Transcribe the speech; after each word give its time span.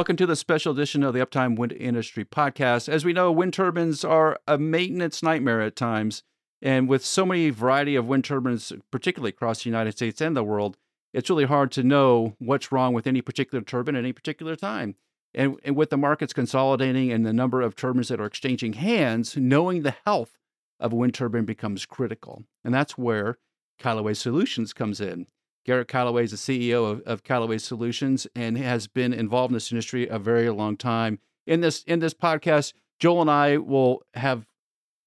Welcome 0.00 0.16
to 0.16 0.26
the 0.26 0.34
special 0.34 0.72
edition 0.72 1.02
of 1.02 1.12
the 1.12 1.20
Uptime 1.20 1.56
Wind 1.56 1.72
Industry 1.72 2.24
Podcast. 2.24 2.88
As 2.88 3.04
we 3.04 3.12
know, 3.12 3.30
wind 3.30 3.52
turbines 3.52 4.02
are 4.02 4.40
a 4.48 4.56
maintenance 4.56 5.22
nightmare 5.22 5.60
at 5.60 5.76
times. 5.76 6.22
And 6.62 6.88
with 6.88 7.04
so 7.04 7.26
many 7.26 7.50
variety 7.50 7.96
of 7.96 8.06
wind 8.06 8.24
turbines, 8.24 8.72
particularly 8.90 9.28
across 9.28 9.62
the 9.62 9.68
United 9.68 9.92
States 9.92 10.22
and 10.22 10.34
the 10.34 10.42
world, 10.42 10.78
it's 11.12 11.28
really 11.28 11.44
hard 11.44 11.70
to 11.72 11.82
know 11.82 12.34
what's 12.38 12.72
wrong 12.72 12.94
with 12.94 13.06
any 13.06 13.20
particular 13.20 13.62
turbine 13.62 13.94
at 13.94 13.98
any 13.98 14.14
particular 14.14 14.56
time. 14.56 14.94
And, 15.34 15.58
and 15.64 15.76
with 15.76 15.90
the 15.90 15.98
markets 15.98 16.32
consolidating 16.32 17.12
and 17.12 17.26
the 17.26 17.34
number 17.34 17.60
of 17.60 17.76
turbines 17.76 18.08
that 18.08 18.22
are 18.22 18.26
exchanging 18.26 18.72
hands, 18.72 19.36
knowing 19.36 19.82
the 19.82 19.96
health 20.06 20.38
of 20.80 20.94
a 20.94 20.96
wind 20.96 21.12
turbine 21.12 21.44
becomes 21.44 21.84
critical. 21.84 22.44
And 22.64 22.72
that's 22.72 22.96
where 22.96 23.36
Calaway 23.78 24.16
Solutions 24.16 24.72
comes 24.72 25.02
in. 25.02 25.26
Garrett 25.64 25.88
Calaway 25.88 26.24
is 26.24 26.30
the 26.30 26.36
CEO 26.36 26.90
of, 26.90 27.22
of 27.24 27.60
Solutions 27.60 28.26
and 28.34 28.56
has 28.56 28.86
been 28.86 29.12
involved 29.12 29.52
in 29.52 29.54
this 29.54 29.70
industry 29.70 30.08
a 30.08 30.18
very 30.18 30.48
long 30.50 30.76
time. 30.76 31.18
In 31.46 31.60
this 31.60 31.82
in 31.84 32.00
this 32.00 32.14
podcast, 32.14 32.72
Joel 32.98 33.22
and 33.22 33.30
I 33.30 33.56
will 33.58 34.02
have 34.14 34.46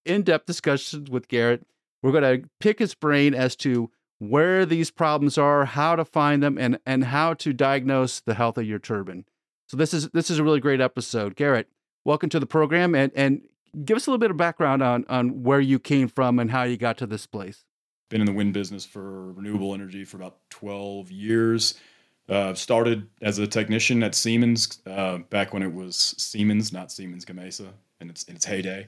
in-depth 0.06 0.46
discussions 0.46 1.10
with 1.10 1.28
Garrett. 1.28 1.66
We're 2.02 2.12
going 2.12 2.42
to 2.42 2.50
pick 2.60 2.80
his 2.80 2.94
brain 2.96 3.34
as 3.34 3.56
to 3.58 3.90
where 4.20 4.66
these 4.66 4.92
problems 4.92 5.38
are, 5.38 5.66
how 5.66 5.96
to 5.96 6.06
find 6.06 6.44
them, 6.44 6.58
and 6.58 6.80
and 6.86 7.06
how 7.06 7.34
to 7.36 7.54
diagnose 7.54 8.20
the 8.20 8.36
health 8.36 8.58
of 8.58 8.66
your 8.66 8.80
turbine. 8.80 9.26
So 9.68 9.78
this 9.78 9.94
is 9.94 10.10
this 10.10 10.30
is 10.30 10.40
a 10.40 10.44
really 10.44 10.60
great 10.60 10.82
episode. 10.82 11.36
Garrett, 11.36 11.70
welcome 12.06 12.30
to 12.30 12.40
the 12.40 12.46
program 12.46 12.94
and 12.94 13.12
and 13.16 13.42
give 13.84 13.98
us 13.98 14.06
a 14.06 14.12
little 14.12 14.20
bit 14.20 14.32
of 14.32 14.38
background 14.38 14.84
on 14.84 15.06
on 15.10 15.44
where 15.44 15.62
you 15.62 15.80
came 15.80 16.08
from 16.08 16.40
and 16.40 16.52
how 16.52 16.64
you 16.64 16.78
got 16.78 16.98
to 17.00 17.08
this 17.08 17.26
place 17.26 17.66
been 18.14 18.22
in 18.22 18.28
the 18.28 18.34
wind 18.34 18.54
business 18.54 18.86
for 18.86 19.34
renewable 19.34 19.74
energy 19.74 20.06
for 20.06 20.18
about 20.18 20.38
12 20.52 21.10
years. 21.10 21.74
Uh, 22.30 22.54
started 22.54 23.08
as 23.24 23.40
a 23.40 23.48
technician 23.48 24.04
at 24.04 24.14
Siemens 24.14 24.82
uh, 24.86 25.18
back 25.32 25.52
when 25.52 25.64
it 25.64 25.74
was 25.74 26.14
Siemens, 26.20 26.72
not 26.72 26.92
Siemens 26.92 27.26
Gamesa, 27.26 27.70
in 28.00 28.10
its 28.12 28.24
in 28.26 28.36
its 28.36 28.46
heyday. 28.46 28.88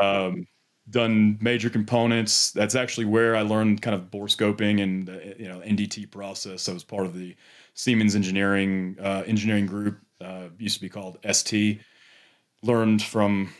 Um, 0.00 0.46
done 0.90 1.38
major 1.40 1.70
components. 1.70 2.52
That's 2.52 2.74
actually 2.74 3.06
where 3.06 3.34
I 3.34 3.40
learned 3.40 3.80
kind 3.80 3.96
of 3.96 4.10
bore 4.10 4.26
scoping 4.26 4.82
and 4.82 5.06
the, 5.06 5.34
you 5.38 5.48
know 5.48 5.60
NDT 5.60 6.10
process. 6.10 6.68
I 6.68 6.72
was 6.72 6.84
part 6.84 7.06
of 7.06 7.14
the 7.14 7.34
Siemens 7.74 8.14
engineering 8.14 8.96
uh, 9.00 9.24
engineering 9.26 9.66
group. 9.66 9.98
Uh, 10.20 10.48
used 10.58 10.76
to 10.76 10.82
be 10.82 10.90
called 10.90 11.18
ST. 11.28 11.80
Learned 12.62 13.02
from 13.02 13.52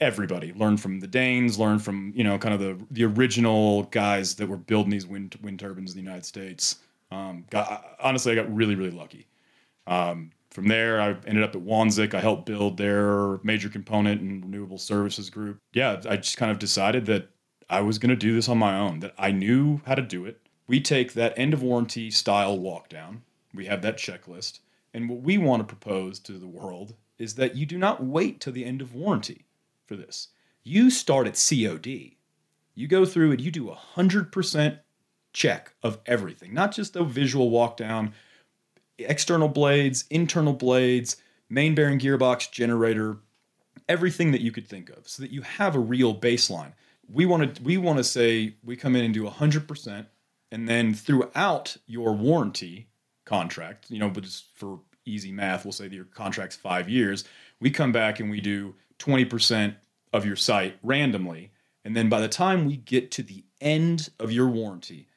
everybody 0.00 0.52
learned 0.54 0.80
from 0.80 1.00
the 1.00 1.06
Danes, 1.06 1.58
learned 1.58 1.82
from 1.82 2.12
you 2.14 2.24
know 2.24 2.38
kind 2.38 2.54
of 2.54 2.60
the 2.60 2.78
the 2.90 3.04
original 3.04 3.84
guys 3.84 4.34
that 4.36 4.48
were 4.48 4.56
building 4.56 4.90
these 4.90 5.06
wind 5.06 5.38
wind 5.42 5.60
turbines 5.60 5.92
in 5.92 5.96
the 5.96 6.02
United 6.02 6.24
States. 6.24 6.76
Um, 7.10 7.44
got, 7.50 7.96
honestly, 8.00 8.32
I 8.32 8.34
got 8.34 8.54
really 8.54 8.74
really 8.74 8.90
lucky. 8.90 9.26
Um, 9.86 10.30
from 10.50 10.68
there, 10.68 11.00
I 11.00 11.16
ended 11.26 11.44
up 11.44 11.54
at 11.54 11.62
Wanzek. 11.62 12.14
I 12.14 12.20
helped 12.20 12.46
build 12.46 12.76
their 12.76 13.38
major 13.42 13.68
component 13.68 14.20
and 14.20 14.44
renewable 14.44 14.78
services 14.78 15.30
group. 15.30 15.58
Yeah, 15.72 16.00
I 16.08 16.16
just 16.16 16.36
kind 16.36 16.50
of 16.50 16.58
decided 16.58 17.06
that 17.06 17.28
I 17.70 17.80
was 17.80 17.98
going 17.98 18.10
to 18.10 18.16
do 18.16 18.34
this 18.34 18.48
on 18.48 18.58
my 18.58 18.78
own. 18.78 19.00
That 19.00 19.14
I 19.18 19.30
knew 19.30 19.80
how 19.86 19.94
to 19.94 20.02
do 20.02 20.24
it. 20.24 20.40
We 20.66 20.80
take 20.80 21.14
that 21.14 21.38
end 21.38 21.54
of 21.54 21.62
warranty 21.62 22.10
style 22.10 22.58
walk 22.58 22.88
down. 22.88 23.22
We 23.54 23.66
have 23.66 23.82
that 23.82 23.96
checklist. 23.96 24.60
And 24.92 25.08
what 25.08 25.20
we 25.20 25.38
want 25.38 25.60
to 25.60 25.64
propose 25.64 26.18
to 26.20 26.32
the 26.32 26.46
world 26.46 26.94
is 27.18 27.34
that 27.34 27.56
you 27.56 27.66
do 27.66 27.78
not 27.78 28.04
wait 28.04 28.40
till 28.40 28.52
the 28.52 28.64
end 28.64 28.80
of 28.80 28.94
warranty 28.94 29.44
for 29.88 29.96
this. 29.96 30.28
You 30.62 30.90
start 30.90 31.26
at 31.26 31.34
COD. 31.34 32.16
You 32.74 32.86
go 32.86 33.04
through 33.04 33.32
and 33.32 33.40
you 33.40 33.50
do 33.50 33.70
a 33.70 33.78
100% 33.96 34.78
check 35.32 35.72
of 35.82 35.98
everything, 36.06 36.54
not 36.54 36.72
just 36.72 36.94
a 36.94 37.02
visual 37.02 37.50
walk 37.50 37.76
down, 37.76 38.12
external 38.98 39.48
blades, 39.48 40.04
internal 40.10 40.52
blades, 40.52 41.16
main 41.48 41.74
bearing 41.74 41.98
gearbox, 41.98 42.50
generator, 42.50 43.18
everything 43.88 44.32
that 44.32 44.42
you 44.42 44.52
could 44.52 44.68
think 44.68 44.90
of 44.90 45.08
so 45.08 45.22
that 45.22 45.30
you 45.30 45.42
have 45.42 45.74
a 45.74 45.80
real 45.80 46.14
baseline. 46.14 46.72
We 47.10 47.24
want 47.24 47.56
to 47.56 47.62
we 47.62 47.78
want 47.78 47.98
to 47.98 48.04
say 48.04 48.54
we 48.62 48.76
come 48.76 48.94
in 48.94 49.04
and 49.04 49.14
do 49.14 49.24
100% 49.24 50.06
and 50.50 50.68
then 50.68 50.94
throughout 50.94 51.76
your 51.86 52.12
warranty 52.12 52.88
contract, 53.24 53.90
you 53.90 53.98
know, 53.98 54.10
but 54.10 54.24
just 54.24 54.56
for 54.56 54.80
easy 55.04 55.32
math, 55.32 55.64
we'll 55.64 55.72
say 55.72 55.88
that 55.88 55.94
your 55.94 56.04
contract's 56.04 56.56
5 56.56 56.88
years, 56.88 57.24
we 57.60 57.70
come 57.70 57.92
back 57.92 58.20
and 58.20 58.30
we 58.30 58.40
do 58.40 58.74
20% 58.98 59.74
of 60.12 60.24
your 60.26 60.36
site 60.36 60.78
randomly. 60.82 61.50
And 61.84 61.96
then 61.96 62.08
by 62.08 62.20
the 62.20 62.28
time 62.28 62.64
we 62.64 62.76
get 62.76 63.10
to 63.12 63.22
the 63.22 63.44
end 63.60 64.10
of 64.18 64.32
your 64.32 64.48
warranty, 64.48 65.08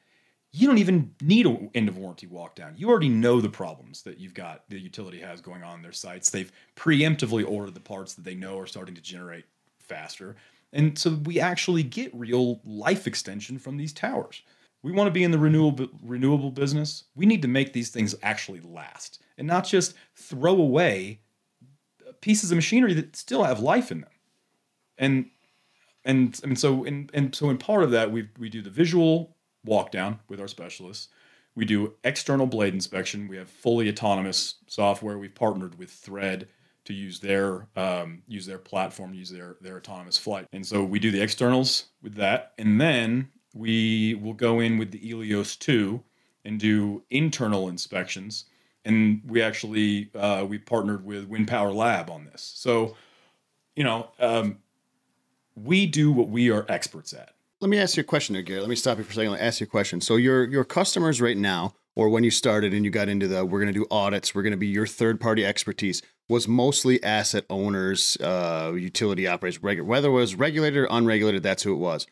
you 0.52 0.66
don't 0.66 0.78
even 0.78 1.14
need 1.20 1.46
an 1.46 1.70
end 1.74 1.88
of 1.88 1.96
warranty 1.96 2.26
walk 2.26 2.54
down. 2.54 2.74
You 2.76 2.90
already 2.90 3.08
know 3.08 3.40
the 3.40 3.48
problems 3.48 4.02
that 4.02 4.18
you've 4.18 4.34
got, 4.34 4.68
the 4.68 4.78
utility 4.78 5.18
has 5.20 5.40
going 5.40 5.62
on 5.62 5.76
in 5.76 5.82
their 5.82 5.92
sites. 5.92 6.28
They've 6.30 6.52
preemptively 6.76 7.48
ordered 7.48 7.74
the 7.74 7.80
parts 7.80 8.14
that 8.14 8.24
they 8.24 8.34
know 8.34 8.58
are 8.58 8.66
starting 8.66 8.94
to 8.94 9.00
generate 9.00 9.46
faster. 9.78 10.36
And 10.72 10.98
so 10.98 11.18
we 11.24 11.40
actually 11.40 11.82
get 11.82 12.14
real 12.14 12.60
life 12.64 13.06
extension 13.06 13.58
from 13.58 13.76
these 13.76 13.92
towers. 13.92 14.42
We 14.82 14.92
want 14.92 15.06
to 15.06 15.12
be 15.12 15.24
in 15.24 15.30
the 15.30 15.38
renewable 15.38 15.88
renewable 16.02 16.50
business. 16.50 17.04
We 17.14 17.26
need 17.26 17.42
to 17.42 17.48
make 17.48 17.72
these 17.72 17.90
things 17.90 18.14
actually 18.22 18.60
last 18.60 19.22
and 19.38 19.46
not 19.46 19.64
just 19.64 19.94
throw 20.16 20.56
away 20.56 21.20
pieces 22.20 22.50
of 22.50 22.56
machinery 22.56 22.94
that 22.94 23.16
still 23.16 23.44
have 23.44 23.60
life 23.60 23.90
in 23.90 24.00
them. 24.00 24.10
And 25.02 25.26
and 26.04 26.58
so 26.58 26.84
in 26.84 27.10
and 27.12 27.34
so 27.34 27.50
in 27.50 27.58
part 27.58 27.82
of 27.82 27.90
that 27.90 28.10
we 28.10 28.28
we 28.38 28.48
do 28.48 28.62
the 28.62 28.70
visual 28.70 29.36
walk 29.64 29.90
down 29.90 30.20
with 30.28 30.40
our 30.40 30.48
specialists. 30.48 31.08
We 31.54 31.64
do 31.64 31.94
external 32.02 32.46
blade 32.46 32.72
inspection. 32.72 33.28
We 33.28 33.36
have 33.36 33.48
fully 33.48 33.88
autonomous 33.88 34.54
software. 34.66 35.18
We've 35.18 35.34
partnered 35.34 35.78
with 35.78 35.90
Thread 35.90 36.48
to 36.86 36.94
use 36.94 37.20
their 37.20 37.68
um, 37.76 38.22
use 38.26 38.46
their 38.46 38.58
platform, 38.58 39.14
use 39.14 39.30
their 39.30 39.56
their 39.60 39.76
autonomous 39.76 40.18
flight. 40.18 40.46
And 40.52 40.66
so 40.66 40.82
we 40.82 40.98
do 40.98 41.10
the 41.10 41.20
externals 41.20 41.86
with 42.02 42.14
that, 42.14 42.52
and 42.58 42.80
then 42.80 43.28
we 43.54 44.14
will 44.14 44.32
go 44.32 44.60
in 44.60 44.78
with 44.78 44.90
the 44.90 45.12
Elios 45.12 45.58
2 45.58 46.02
and 46.46 46.58
do 46.58 47.02
internal 47.10 47.68
inspections 47.68 48.46
and 48.84 49.22
we 49.26 49.42
actually 49.42 50.10
uh, 50.14 50.44
we 50.48 50.58
partnered 50.58 51.04
with 51.04 51.28
Wind 51.28 51.48
Power 51.48 51.72
Lab 51.72 52.10
on 52.10 52.24
this. 52.24 52.52
So, 52.56 52.96
you 53.76 53.84
know, 53.84 54.10
um, 54.18 54.58
we 55.54 55.86
do 55.86 56.12
what 56.12 56.28
we 56.28 56.50
are 56.50 56.66
experts 56.68 57.12
at. 57.12 57.34
Let 57.60 57.68
me 57.68 57.78
ask 57.78 57.96
you 57.96 58.00
a 58.00 58.04
question 58.04 58.32
there, 58.32 58.42
Gary. 58.42 58.60
Let 58.60 58.68
me 58.68 58.74
stop 58.76 58.98
you 58.98 59.04
for 59.04 59.12
a 59.12 59.14
second. 59.14 59.32
Me 59.32 59.38
ask 59.38 59.60
you 59.60 59.66
a 59.66 59.70
question. 59.70 60.00
So, 60.00 60.16
your 60.16 60.44
your 60.48 60.64
customers 60.64 61.20
right 61.20 61.36
now, 61.36 61.74
or 61.94 62.08
when 62.08 62.24
you 62.24 62.30
started 62.30 62.74
and 62.74 62.84
you 62.84 62.90
got 62.90 63.08
into 63.08 63.28
the, 63.28 63.44
we're 63.44 63.60
going 63.60 63.72
to 63.72 63.78
do 63.78 63.86
audits, 63.90 64.34
we're 64.34 64.42
going 64.42 64.52
to 64.52 64.56
be 64.56 64.66
your 64.66 64.86
third 64.86 65.20
party 65.20 65.44
expertise, 65.46 66.02
was 66.28 66.48
mostly 66.48 67.02
asset 67.04 67.44
owners, 67.48 68.16
uh, 68.20 68.72
utility 68.74 69.28
operators, 69.28 69.62
whether 69.62 70.08
it 70.08 70.12
was 70.12 70.34
regulated 70.34 70.78
or 70.78 70.88
unregulated. 70.90 71.42
That's 71.44 71.62
who 71.62 71.72
it 71.74 71.78
was. 71.78 72.06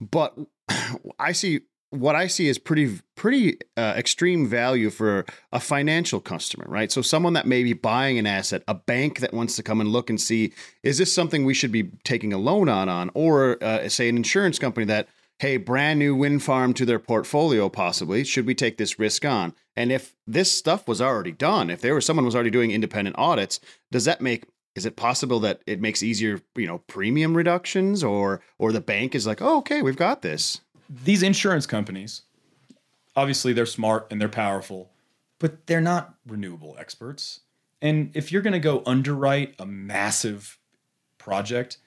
But 0.00 0.36
I 1.18 1.32
see 1.32 1.60
what 1.90 2.14
I 2.14 2.26
see 2.26 2.48
is 2.48 2.58
pretty 2.58 2.98
pretty 3.20 3.58
uh, 3.76 3.92
extreme 3.98 4.46
value 4.46 4.88
for 4.88 5.26
a 5.52 5.60
financial 5.60 6.20
customer, 6.20 6.64
right? 6.66 6.90
So 6.90 7.02
someone 7.02 7.34
that 7.34 7.46
may 7.46 7.62
be 7.62 7.74
buying 7.74 8.18
an 8.18 8.26
asset, 8.26 8.62
a 8.66 8.72
bank 8.72 9.18
that 9.20 9.34
wants 9.34 9.56
to 9.56 9.62
come 9.62 9.78
and 9.78 9.90
look 9.90 10.08
and 10.08 10.18
see 10.18 10.54
is 10.82 10.96
this 10.96 11.12
something 11.12 11.44
we 11.44 11.52
should 11.52 11.70
be 11.70 11.90
taking 12.02 12.32
a 12.32 12.38
loan 12.38 12.70
on 12.70 12.88
on, 12.88 13.10
or 13.12 13.62
uh, 13.62 13.86
say 13.90 14.08
an 14.08 14.16
insurance 14.16 14.58
company 14.58 14.86
that 14.86 15.06
hey, 15.38 15.58
brand 15.58 15.98
new 15.98 16.14
wind 16.14 16.42
farm 16.42 16.72
to 16.72 16.86
their 16.86 16.98
portfolio 16.98 17.68
possibly, 17.68 18.24
should 18.24 18.46
we 18.46 18.54
take 18.54 18.78
this 18.78 18.98
risk 18.98 19.26
on? 19.26 19.54
And 19.76 19.92
if 19.92 20.14
this 20.26 20.50
stuff 20.50 20.88
was 20.88 21.02
already 21.02 21.32
done, 21.32 21.68
if 21.68 21.82
there 21.82 21.94
was 21.94 22.06
someone 22.06 22.24
was 22.24 22.34
already 22.34 22.50
doing 22.50 22.70
independent 22.70 23.16
audits, 23.18 23.60
does 23.92 24.06
that 24.06 24.22
make 24.22 24.44
is 24.74 24.86
it 24.86 24.96
possible 24.96 25.40
that 25.40 25.60
it 25.66 25.82
makes 25.82 26.02
easier, 26.02 26.40
you 26.56 26.66
know, 26.66 26.78
premium 26.86 27.36
reductions 27.36 28.02
or 28.02 28.40
or 28.58 28.72
the 28.72 28.80
bank 28.80 29.14
is 29.14 29.26
like, 29.26 29.42
"Oh, 29.42 29.58
okay, 29.58 29.82
we've 29.82 29.94
got 29.94 30.22
this." 30.22 30.62
these 30.90 31.22
insurance 31.22 31.66
companies, 31.66 32.22
obviously 33.20 33.52
they're 33.52 33.66
smart 33.66 34.06
and 34.10 34.20
they're 34.20 34.28
powerful, 34.28 34.90
but 35.38 35.66
they're 35.66 35.80
not 35.80 36.14
renewable 36.26 36.74
experts. 36.78 37.40
And 37.82 38.10
if 38.14 38.32
you're 38.32 38.42
going 38.42 38.54
to 38.54 38.58
go 38.58 38.82
underwrite 38.86 39.54
a 39.58 39.66
massive 39.66 40.58
project, 41.18 41.78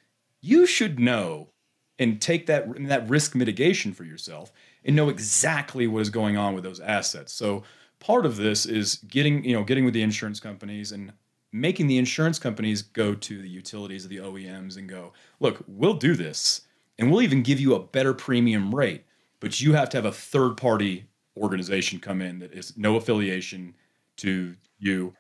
you 0.42 0.66
should 0.66 1.00
know 1.00 1.50
and 1.98 2.22
take 2.22 2.46
that 2.48 2.68
that 2.88 3.10
risk 3.10 3.36
mitigation 3.36 3.94
for 3.94 4.04
yourself 4.04 4.52
and 4.84 4.96
know 4.96 5.10
exactly 5.10 5.88
what 5.88 6.02
is 6.02 6.10
going 6.10 6.38
on 6.38 6.54
with 6.54 6.64
those 6.64 6.80
assets. 6.80 7.34
So 7.34 7.64
part 8.00 8.26
of 8.26 8.38
this 8.38 8.66
is 8.66 8.96
getting, 9.08 9.44
you 9.44 9.54
know, 9.54 9.64
getting 9.64 9.86
with 9.86 9.94
the 9.94 10.02
insurance 10.02 10.40
companies 10.40 10.92
and 10.92 11.14
making 11.52 11.88
the 11.88 11.98
insurance 11.98 12.40
companies 12.40 12.82
go 12.82 13.14
to 13.14 13.42
the 13.42 13.50
utilities 13.50 14.04
of 14.04 14.10
the 14.10 14.18
OEMs 14.18 14.78
and 14.78 14.90
go, 14.90 15.14
"Look, 15.40 15.64
we'll 15.68 15.94
do 15.94 16.16
this 16.16 16.62
and 16.98 17.12
we'll 17.12 17.22
even 17.22 17.44
give 17.44 17.60
you 17.60 17.76
a 17.76 17.84
better 17.84 18.14
premium 18.14 18.74
rate. 18.74 19.06
But 19.40 19.60
you 19.62 19.74
have 19.74 19.90
to 19.90 19.98
have 19.98 20.06
a 20.06 20.12
third 20.12 20.58
party 20.58 21.08
organization 21.38 22.00
come 22.00 22.22
in 22.22 22.40
that 22.40 22.54
is 22.54 22.78
no 22.78 22.96
affiliation 22.96 23.74
to 24.18 24.56
you, 24.80 25.14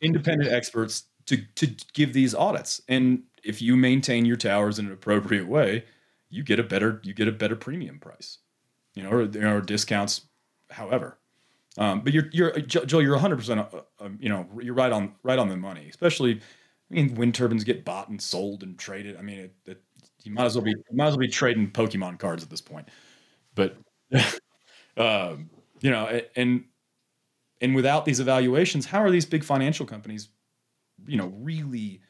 independent 0.00 0.50
experts 0.50 1.04
to, 1.26 1.36
to 1.56 1.66
give 1.92 2.12
these 2.12 2.34
audits. 2.34 2.80
And 2.88 3.22
if 3.44 3.60
you 3.60 3.76
maintain 3.76 4.24
your 4.24 4.36
towers 4.36 4.78
in 4.78 4.86
an 4.86 4.92
appropriate 4.92 5.46
way, 5.46 5.84
you 6.30 6.42
get 6.42 6.58
a 6.58 6.62
better 6.62 7.00
you 7.04 7.14
get 7.14 7.28
a 7.28 7.32
better 7.32 7.56
premium 7.56 7.98
price, 7.98 8.38
you 8.94 9.02
know, 9.02 9.10
or, 9.10 9.22
or 9.22 9.60
discounts, 9.60 10.22
however. 10.70 11.18
Um, 11.78 12.00
but 12.00 12.12
you're 12.12 12.28
you're 12.32 12.58
Joe, 12.60 12.98
you're 12.98 13.12
100 13.12 13.36
percent. 13.36 13.60
Uh, 13.60 13.80
um, 14.00 14.18
you 14.20 14.28
know, 14.28 14.46
you're 14.60 14.74
right 14.74 14.92
on 14.92 15.14
right 15.22 15.38
on 15.38 15.48
the 15.48 15.56
money. 15.56 15.86
Especially, 15.88 16.40
I 16.90 16.94
mean, 16.94 17.14
wind 17.14 17.34
turbines 17.34 17.64
get 17.64 17.84
bought 17.84 18.08
and 18.08 18.20
sold 18.20 18.62
and 18.62 18.78
traded. 18.78 19.16
I 19.16 19.22
mean, 19.22 19.38
it, 19.38 19.54
it, 19.66 19.82
you 20.24 20.32
might 20.32 20.46
as 20.46 20.56
well 20.56 20.64
be 20.64 20.70
you 20.70 20.96
might 20.96 21.06
as 21.06 21.12
well 21.12 21.20
be 21.20 21.28
trading 21.28 21.70
Pokemon 21.70 22.18
cards 22.18 22.42
at 22.42 22.50
this 22.50 22.60
point. 22.60 22.88
But, 23.54 23.76
um, 24.96 25.50
you 25.80 25.90
know, 25.90 26.20
and 26.36 26.64
and 27.60 27.74
without 27.74 28.04
these 28.04 28.20
evaluations, 28.20 28.86
how 28.86 29.02
are 29.02 29.10
these 29.10 29.26
big 29.26 29.44
financial 29.44 29.86
companies, 29.86 30.28
you 31.06 31.16
know, 31.16 31.32
really? 31.38 32.00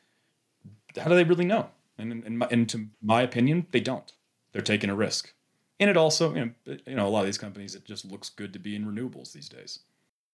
How 0.97 1.09
do 1.09 1.15
they 1.15 1.25
really 1.25 1.45
know? 1.45 1.71
And 1.97 2.25
and, 2.25 2.45
and 2.51 2.69
to 2.71 2.87
my 3.03 3.23
opinion, 3.23 3.67
they 3.71 3.81
don't. 3.81 4.13
They're 4.53 4.63
taking 4.63 4.91
a 4.91 4.95
risk 4.95 5.33
and 5.81 5.91
it 5.91 5.97
also 5.97 6.35
you 6.35 6.45
know, 6.45 6.77
you 6.87 6.95
know 6.95 7.07
a 7.07 7.11
lot 7.11 7.21
of 7.21 7.27
these 7.27 7.39
companies 7.39 7.75
it 7.75 7.85
just 7.85 8.05
looks 8.05 8.29
good 8.29 8.53
to 8.53 8.59
be 8.59 8.75
in 8.75 8.85
renewables 8.85 9.33
these 9.33 9.49
days 9.49 9.81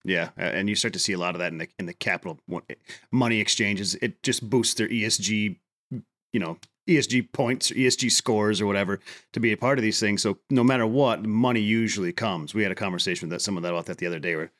yeah 0.04 0.31
and 0.36 0.69
you 0.69 0.75
start 0.75 0.92
to 0.92 0.98
see 0.98 1.12
a 1.12 1.19
lot 1.19 1.34
of 1.34 1.38
that 1.38 1.52
in 1.52 1.58
the 1.58 1.69
in 1.78 1.86
the 1.86 1.94
capital 1.94 2.38
money 3.10 3.40
exchanges 3.40 3.94
it 3.96 4.22
just 4.22 4.48
boosts 4.48 4.75
their 4.75 4.88
esg 4.88 5.56
you 5.90 6.40
know 6.40 6.56
esg 6.86 7.32
points 7.32 7.70
or 7.70 7.75
esg 7.75 8.10
scores 8.10 8.60
or 8.60 8.66
whatever 8.66 9.00
to 9.32 9.40
be 9.40 9.52
a 9.52 9.56
part 9.56 9.78
of 9.78 9.82
these 9.82 10.00
things. 10.00 10.22
So 10.22 10.38
no 10.50 10.64
matter 10.64 10.86
what 10.86 11.25
money 11.25 11.60
usually 11.60 12.12
comes. 12.12 12.54
We 12.54 12.62
had 12.62 12.72
a 12.72 12.76
conversation 12.76 13.28
with 13.28 13.32
that 13.32 13.42
someone 13.42 13.62
that 13.62 13.70
about 13.70 13.86
that 13.86 13.98
the 13.98 14.06
other 14.06 14.19
day 14.19 14.36
where 14.36 14.50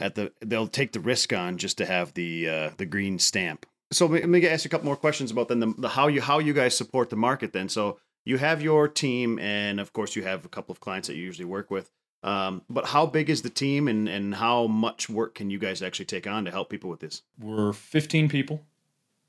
at 0.00 0.14
the 0.14 0.32
they'll 0.40 0.68
take 0.68 0.92
the 0.92 1.00
risk 1.00 1.32
on 1.32 1.58
just 1.58 1.78
to 1.78 1.86
have 1.86 2.14
the 2.14 2.48
uh, 2.48 2.70
the 2.76 2.86
green 2.86 3.18
stamp. 3.18 3.66
So 3.92 4.06
let 4.06 4.28
me 4.28 4.46
ask 4.46 4.64
you 4.64 4.68
a 4.68 4.70
couple 4.70 4.86
more 4.86 4.96
questions 4.96 5.30
about 5.30 5.48
then 5.48 5.60
the, 5.60 5.74
the 5.78 5.88
how 5.88 6.08
you 6.08 6.20
how 6.20 6.38
you 6.38 6.52
guys 6.52 6.76
support 6.76 7.10
the 7.10 7.16
market 7.16 7.52
then. 7.52 7.68
So 7.68 7.98
you 8.24 8.38
have 8.38 8.60
your 8.60 8.88
team, 8.88 9.38
and 9.38 9.78
of 9.80 9.92
course, 9.92 10.16
you 10.16 10.24
have 10.24 10.44
a 10.44 10.48
couple 10.48 10.72
of 10.72 10.80
clients 10.80 11.08
that 11.08 11.14
you 11.14 11.22
usually 11.22 11.44
work 11.44 11.70
with. 11.70 11.90
Um, 12.22 12.62
but 12.68 12.86
how 12.86 13.06
big 13.06 13.30
is 13.30 13.42
the 13.42 13.50
team, 13.50 13.86
and 13.86 14.08
and 14.08 14.34
how 14.34 14.66
much 14.66 15.08
work 15.08 15.36
can 15.36 15.48
you 15.48 15.58
guys 15.58 15.80
actually 15.80 16.06
take 16.06 16.26
on 16.26 16.44
to 16.44 16.50
help 16.50 16.68
people 16.68 16.90
with 16.90 17.00
this? 17.00 17.22
We're 17.38 17.72
15 17.72 18.28
people, 18.28 18.64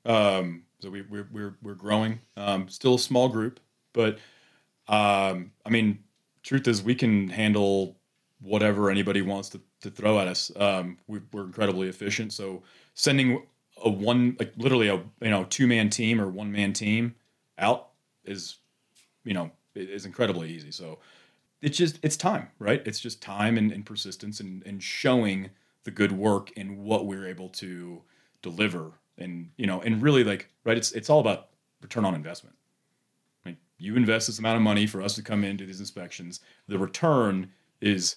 um, 0.04 0.64
so 0.80 0.90
we, 0.90 1.02
we're 1.02 1.28
we're 1.32 1.56
we're 1.62 1.74
growing. 1.74 2.20
Um, 2.36 2.68
still 2.68 2.94
a 2.94 2.98
small 2.98 3.28
group, 3.28 3.60
but 3.92 4.18
um, 4.88 5.52
I 5.66 5.70
mean, 5.70 5.98
truth 6.42 6.66
is, 6.68 6.82
we 6.82 6.94
can 6.94 7.28
handle 7.28 7.96
whatever 8.40 8.90
anybody 8.90 9.22
wants 9.22 9.48
to, 9.50 9.60
to 9.82 9.90
throw 9.90 10.18
at 10.18 10.28
us. 10.28 10.50
Um, 10.56 10.98
we, 11.06 11.18
are 11.34 11.44
incredibly 11.44 11.88
efficient. 11.88 12.32
So 12.32 12.62
sending 12.94 13.42
a 13.82 13.90
one, 13.90 14.36
like 14.38 14.52
literally 14.56 14.88
a 14.88 14.96
you 15.20 15.30
know 15.30 15.44
two 15.44 15.66
man 15.66 15.90
team 15.90 16.20
or 16.20 16.28
one 16.28 16.52
man 16.52 16.72
team 16.72 17.14
out 17.58 17.88
is 18.24 18.56
you 19.24 19.34
know 19.34 19.50
is 19.74 20.06
incredibly 20.06 20.50
easy. 20.50 20.70
So 20.70 20.98
it's 21.60 21.76
just 21.76 21.98
it's 22.02 22.16
time, 22.16 22.48
right? 22.58 22.82
It's 22.86 23.00
just 23.00 23.20
time 23.20 23.58
and, 23.58 23.72
and 23.72 23.84
persistence 23.84 24.40
and, 24.40 24.64
and 24.64 24.82
showing 24.82 25.50
the 25.84 25.90
good 25.90 26.12
work 26.12 26.50
and 26.56 26.78
what 26.78 27.06
we're 27.06 27.26
able 27.26 27.48
to 27.48 28.02
deliver 28.42 28.92
and 29.18 29.50
you 29.56 29.66
know 29.66 29.80
and 29.80 30.02
really 30.02 30.24
like 30.24 30.50
right 30.64 30.76
it's 30.76 30.92
it's 30.92 31.10
all 31.10 31.20
about 31.20 31.48
return 31.82 32.04
on 32.04 32.14
investment. 32.14 32.56
Mean, 33.44 33.56
you 33.78 33.96
invest 33.96 34.26
this 34.26 34.38
amount 34.38 34.56
of 34.56 34.62
money 34.62 34.86
for 34.86 35.02
us 35.02 35.14
to 35.14 35.22
come 35.22 35.44
in 35.44 35.56
do 35.56 35.66
these 35.66 35.80
inspections. 35.80 36.40
The 36.66 36.78
return 36.78 37.50
is 37.80 38.16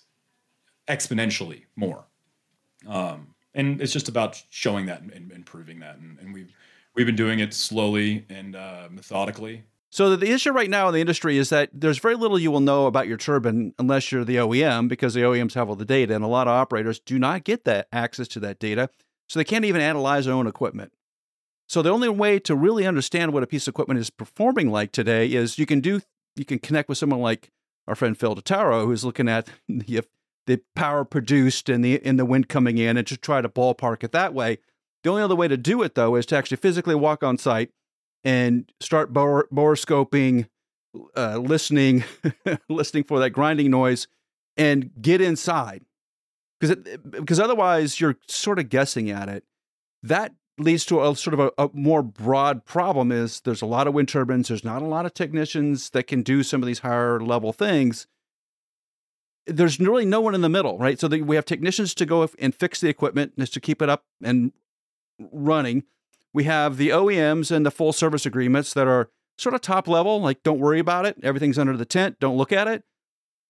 exponentially 0.88 1.64
more. 1.76 2.06
Um, 2.88 3.36
and 3.54 3.82
it's 3.82 3.94
just 3.94 4.10
about 4.10 4.42
showing 4.50 4.86
that 4.88 5.02
and, 5.02 5.32
and 5.32 5.46
proving 5.46 5.80
that. 5.80 5.98
And, 5.98 6.18
and, 6.20 6.34
we've 6.34 6.52
we've 6.96 7.06
been 7.06 7.16
doing 7.16 7.40
it 7.40 7.54
slowly 7.54 8.26
and 8.30 8.56
uh, 8.56 8.88
methodically. 8.90 9.64
So 9.90 10.16
the 10.16 10.32
issue 10.32 10.52
right 10.52 10.70
now 10.70 10.88
in 10.88 10.94
the 10.94 11.02
industry 11.02 11.38
is 11.38 11.50
that 11.50 11.70
there's 11.74 12.00
very 12.00 12.16
little 12.16 12.40
you 12.40 12.50
will 12.50 12.62
know 12.62 12.88
about 12.88 13.10
your 13.10 13.18
turbine 13.18 13.74
unless 13.78 14.10
you're 14.10 14.24
the 14.24 14.38
OEM 14.38 14.88
because 14.88 15.14
the 15.14 15.22
OEMs 15.22 15.54
have 15.54 15.68
all 15.68 15.76
the 15.76 15.86
data 15.86 16.16
and 16.16 16.24
a 16.24 16.28
lot 16.28 16.48
of 16.48 16.54
operators 16.54 17.00
do 17.00 17.20
not 17.20 17.44
get 17.44 17.66
that 17.66 17.90
access 17.92 18.30
to 18.30 18.40
that 18.40 18.58
data. 18.58 18.90
So 19.32 19.40
they 19.40 19.46
can't 19.46 19.64
even 19.64 19.80
analyze 19.80 20.26
their 20.26 20.34
own 20.34 20.46
equipment. 20.46 20.92
So 21.70 21.82
the 21.82 21.90
only 21.90 22.10
way 22.10 22.38
to 22.40 22.54
really 22.54 22.86
understand 22.86 23.32
what 23.32 23.44
a 23.44 23.48
piece 23.48 23.66
of 23.66 23.72
equipment 23.72 24.02
is 24.02 24.10
performing 24.10 24.70
like 24.70 24.92
today 24.92 25.32
is 25.32 25.58
you 25.58 25.66
can 25.66 25.80
do 25.80 26.02
you 26.36 26.44
can 26.44 26.60
connect 26.60 26.90
with 26.90 26.98
someone 26.98 27.22
like 27.22 27.50
our 27.88 27.96
friend 27.96 28.20
Phil 28.20 28.36
Totaro 28.36 28.84
who's 28.84 29.06
looking 29.06 29.30
at 29.30 29.48
the 29.70 30.02
the 30.48 30.60
power 30.76 31.06
produced 31.06 31.70
and 31.70 31.82
the 31.82 32.06
in 32.06 32.18
the 32.18 32.26
wind 32.26 32.50
coming 32.50 32.78
in 32.78 32.98
and 32.98 33.08
to 33.08 33.16
try 33.16 33.40
to 33.40 33.48
ballpark 33.48 34.04
it 34.04 34.12
that 34.12 34.34
way. 34.34 34.58
The 35.06 35.12
only 35.12 35.22
other 35.22 35.38
way 35.38 35.48
to 35.48 35.56
do 35.56 35.82
it 35.82 35.96
though 35.96 36.16
is 36.18 36.26
to 36.26 36.36
actually 36.36 36.58
physically 36.58 36.96
walk 36.96 37.24
on 37.24 37.38
site 37.38 37.72
and 38.26 38.70
start 38.82 39.14
bore, 39.14 39.48
borescoping, 39.50 40.50
uh, 41.16 41.38
listening, 41.38 42.04
listening 42.70 43.06
for 43.06 43.20
that 43.20 43.30
grinding 43.30 43.72
noise, 43.72 44.10
and 44.58 44.92
get 45.02 45.22
inside. 45.22 45.86
Because 46.62 46.78
eh, 46.88 46.98
because 47.10 47.40
otherwise 47.40 48.00
you're 48.00 48.18
sort 48.28 48.60
of 48.60 48.70
guessing 48.70 49.10
at 49.10 49.28
it. 49.28 49.44
That 50.04 50.34
leads 50.58 50.86
to 50.86 51.04
a 51.04 51.16
sort 51.16 51.34
of 51.34 51.40
a, 51.40 51.52
a, 51.58 51.70
more 51.74 52.04
broad 52.04 52.66
problem. 52.66 53.12
Is 53.12 53.42
there's 53.42 53.62
a 53.62 53.66
lot 53.66 53.88
of 53.88 53.94
wind 53.94 54.08
turbines. 54.08 54.48
There's 54.48 54.64
not 54.64 54.82
a 54.82 54.88
lot 54.88 55.06
of 55.06 55.14
technicians 55.14 55.90
that 55.90 56.08
can 56.08 56.22
do 56.22 56.44
some 56.44 56.62
of 56.64 56.68
these 56.68 56.80
higher 56.80 57.20
level 57.20 57.52
things. 57.52 58.08
There's 59.48 59.80
really 59.80 60.06
no 60.06 60.22
one 60.22 60.36
in 60.36 60.42
the 60.42 60.50
middle, 60.50 60.78
right? 60.78 61.00
So 61.00 61.08
the, 61.08 61.24
we 61.24 61.36
have 61.36 61.46
technicians 61.46 61.96
to 61.96 62.06
go 62.06 62.30
and 62.40 62.54
fix 62.54 62.80
the 62.80 62.90
equipment, 62.90 63.34
just 63.38 63.54
to 63.56 63.60
keep 63.60 63.82
it 63.82 63.90
up 63.90 64.06
and 64.24 64.54
running 65.32 65.84
we 66.34 66.46
have 66.46 66.78
the 66.78 66.90
OEMs 66.90 67.52
and 67.52 67.66
the 67.66 67.72
full 67.72 67.94
service 67.94 68.26
agreements 68.26 68.74
that 68.74 68.88
are 68.88 69.10
sort 69.38 69.56
of 69.56 69.62
top 69.62 69.88
level, 69.88 70.22
like 70.22 70.44
don't 70.44 70.60
worry 70.60 70.80
about 70.80 71.06
it, 71.06 71.18
everything's 71.24 71.60
under 71.60 71.76
the 71.76 71.86
tent, 71.86 72.18
don't 72.20 72.38
look 72.38 72.52
at 72.52 72.68
it. 72.68 72.84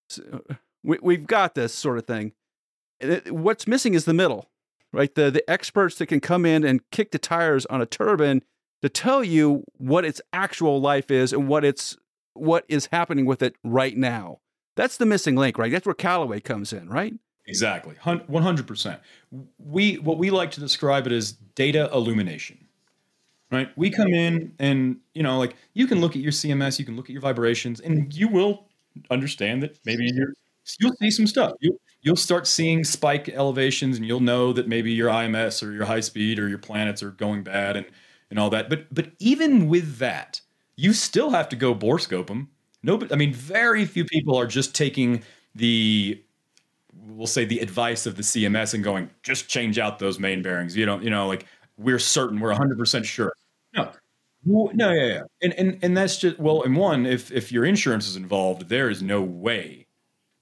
So 0.10 0.44
uh, 0.50 0.56
we, 0.84 0.98
we've 1.02 1.28
got 1.28 1.56
this 1.56 1.74
sort 1.74 1.98
of 1.98 2.06
thing. 2.06 2.34
What's 3.30 3.68
missing 3.68 3.94
is 3.94 4.06
the 4.06 4.14
middle, 4.14 4.50
right? 4.92 5.14
The 5.14 5.32
the 5.32 5.50
experts 5.50 5.98
that 5.98 6.08
can 6.08 6.20
come 6.20 6.46
in 6.46 6.64
and 6.64 6.82
kick 6.92 7.12
the 7.12 7.20
tires 7.20 7.66
on 7.68 7.82
a 7.82 7.86
turbine 7.86 8.44
to 8.82 8.90
tell 8.90 9.24
you 9.24 9.64
what 9.78 10.06
its 10.06 10.22
actual 10.34 10.82
life 10.82 11.12
is 11.12 11.34
and 11.34 11.48
what 11.48 11.64
it's 11.64 11.98
what 12.34 12.66
is 12.68 12.88
happening 12.88 13.26
with 13.26 13.42
it 13.42 13.56
right 13.64 13.98
now. 13.98 14.40
That's 14.76 14.98
the 14.98 15.06
missing 15.06 15.36
link, 15.36 15.58
right? 15.58 15.72
That's 15.72 15.86
where 15.86 15.96
Calaway 15.96 16.44
comes 16.44 16.72
in, 16.74 16.90
right? 16.90 17.14
Exactly, 17.46 17.96
one 18.04 18.44
hundred 18.44 18.68
percent. 18.68 19.00
We 19.58 19.96
what 19.96 20.18
we 20.18 20.30
like 20.30 20.52
to 20.52 20.60
describe 20.60 21.08
it 21.08 21.12
as 21.12 21.34
data 21.34 21.90
illumination 21.94 22.68
right? 23.52 23.70
We 23.76 23.90
come 23.90 24.14
in 24.14 24.54
and, 24.60 24.98
you 25.14 25.24
know, 25.24 25.38
like 25.38 25.56
you 25.74 25.86
can 25.86 26.00
look 26.00 26.16
at 26.16 26.22
your 26.22 26.32
CMS, 26.32 26.80
you 26.80 26.86
can 26.86 26.96
look 26.96 27.06
at 27.06 27.12
your 27.12 27.22
vibrations, 27.22 27.80
and 27.80 28.14
you 28.16 28.28
will 28.28 28.66
understand 29.10 29.62
that 29.64 29.78
maybe 29.86 30.10
you're, 30.14 30.34
you'll 30.80 30.94
see 30.94 31.12
some 31.12 31.28
stuff. 31.28 31.54
You, 31.60 31.78
you'll 32.02 32.16
start 32.16 32.48
seeing 32.48 32.84
spike 32.84 33.30
elevations 33.30 33.98
and 33.98 34.06
you'll 34.06 34.20
know 34.20 34.54
that 34.54 34.68
maybe 34.68 34.92
your 34.92 35.10
IMS 35.10 35.66
or 35.66 35.72
your 35.72 35.86
high 35.86 36.00
speed 36.00 36.40
or 36.40 36.48
your 36.48 36.58
planets 36.58 37.04
are 37.04 37.12
going 37.12 37.44
bad 37.44 37.78
and, 37.78 37.86
and 38.30 38.40
all 38.40 38.50
that. 38.50 38.70
But, 38.70 38.94
but 38.94 39.12
even 39.20 39.68
with 39.68 39.98
that, 39.98 40.42
you 40.76 40.94
still 40.94 41.30
have 41.30 41.50
to 41.50 41.56
go 41.56 41.76
borescope 41.76 42.28
them. 42.28 42.50
No, 42.84 43.00
I 43.12 43.16
mean, 43.16 43.34
very 43.34 43.86
few 43.86 44.06
people 44.06 44.36
are 44.36 44.48
just 44.48 44.74
taking 44.74 45.24
the 45.54 46.22
we'll 46.94 47.28
say 47.28 47.46
the 47.46 47.60
advice 47.60 48.06
of 48.06 48.16
the 48.16 48.22
CMS 48.22 48.74
and 48.74 48.84
going, 48.84 49.10
just 49.24 49.48
change 49.48 49.80
out 49.80 50.00
those 50.00 50.20
main 50.20 50.42
bearings. 50.42 50.76
You 50.76 50.86
don't, 50.86 51.04
you 51.04 51.10
know, 51.10 51.28
like 51.28 51.46
we're 51.78 52.00
certain, 52.00 52.40
we're 52.40 52.54
100% 52.54 53.06
sure. 53.06 53.34
No. 53.76 53.92
no, 54.46 54.92
yeah, 54.92 55.06
yeah. 55.06 55.22
And, 55.42 55.54
and 55.54 55.80
and 55.84 55.98
that's 55.98 56.18
just 56.18 56.40
well, 56.40 56.64
and 56.64 56.76
one, 56.76 57.06
if 57.06 57.32
if 57.32 57.52
your 57.52 57.64
insurance 57.64 58.08
is 58.08 58.16
involved, 58.16 58.70
there 58.70 58.90
is 58.90 59.02
no 59.02 59.22
way 59.22 59.88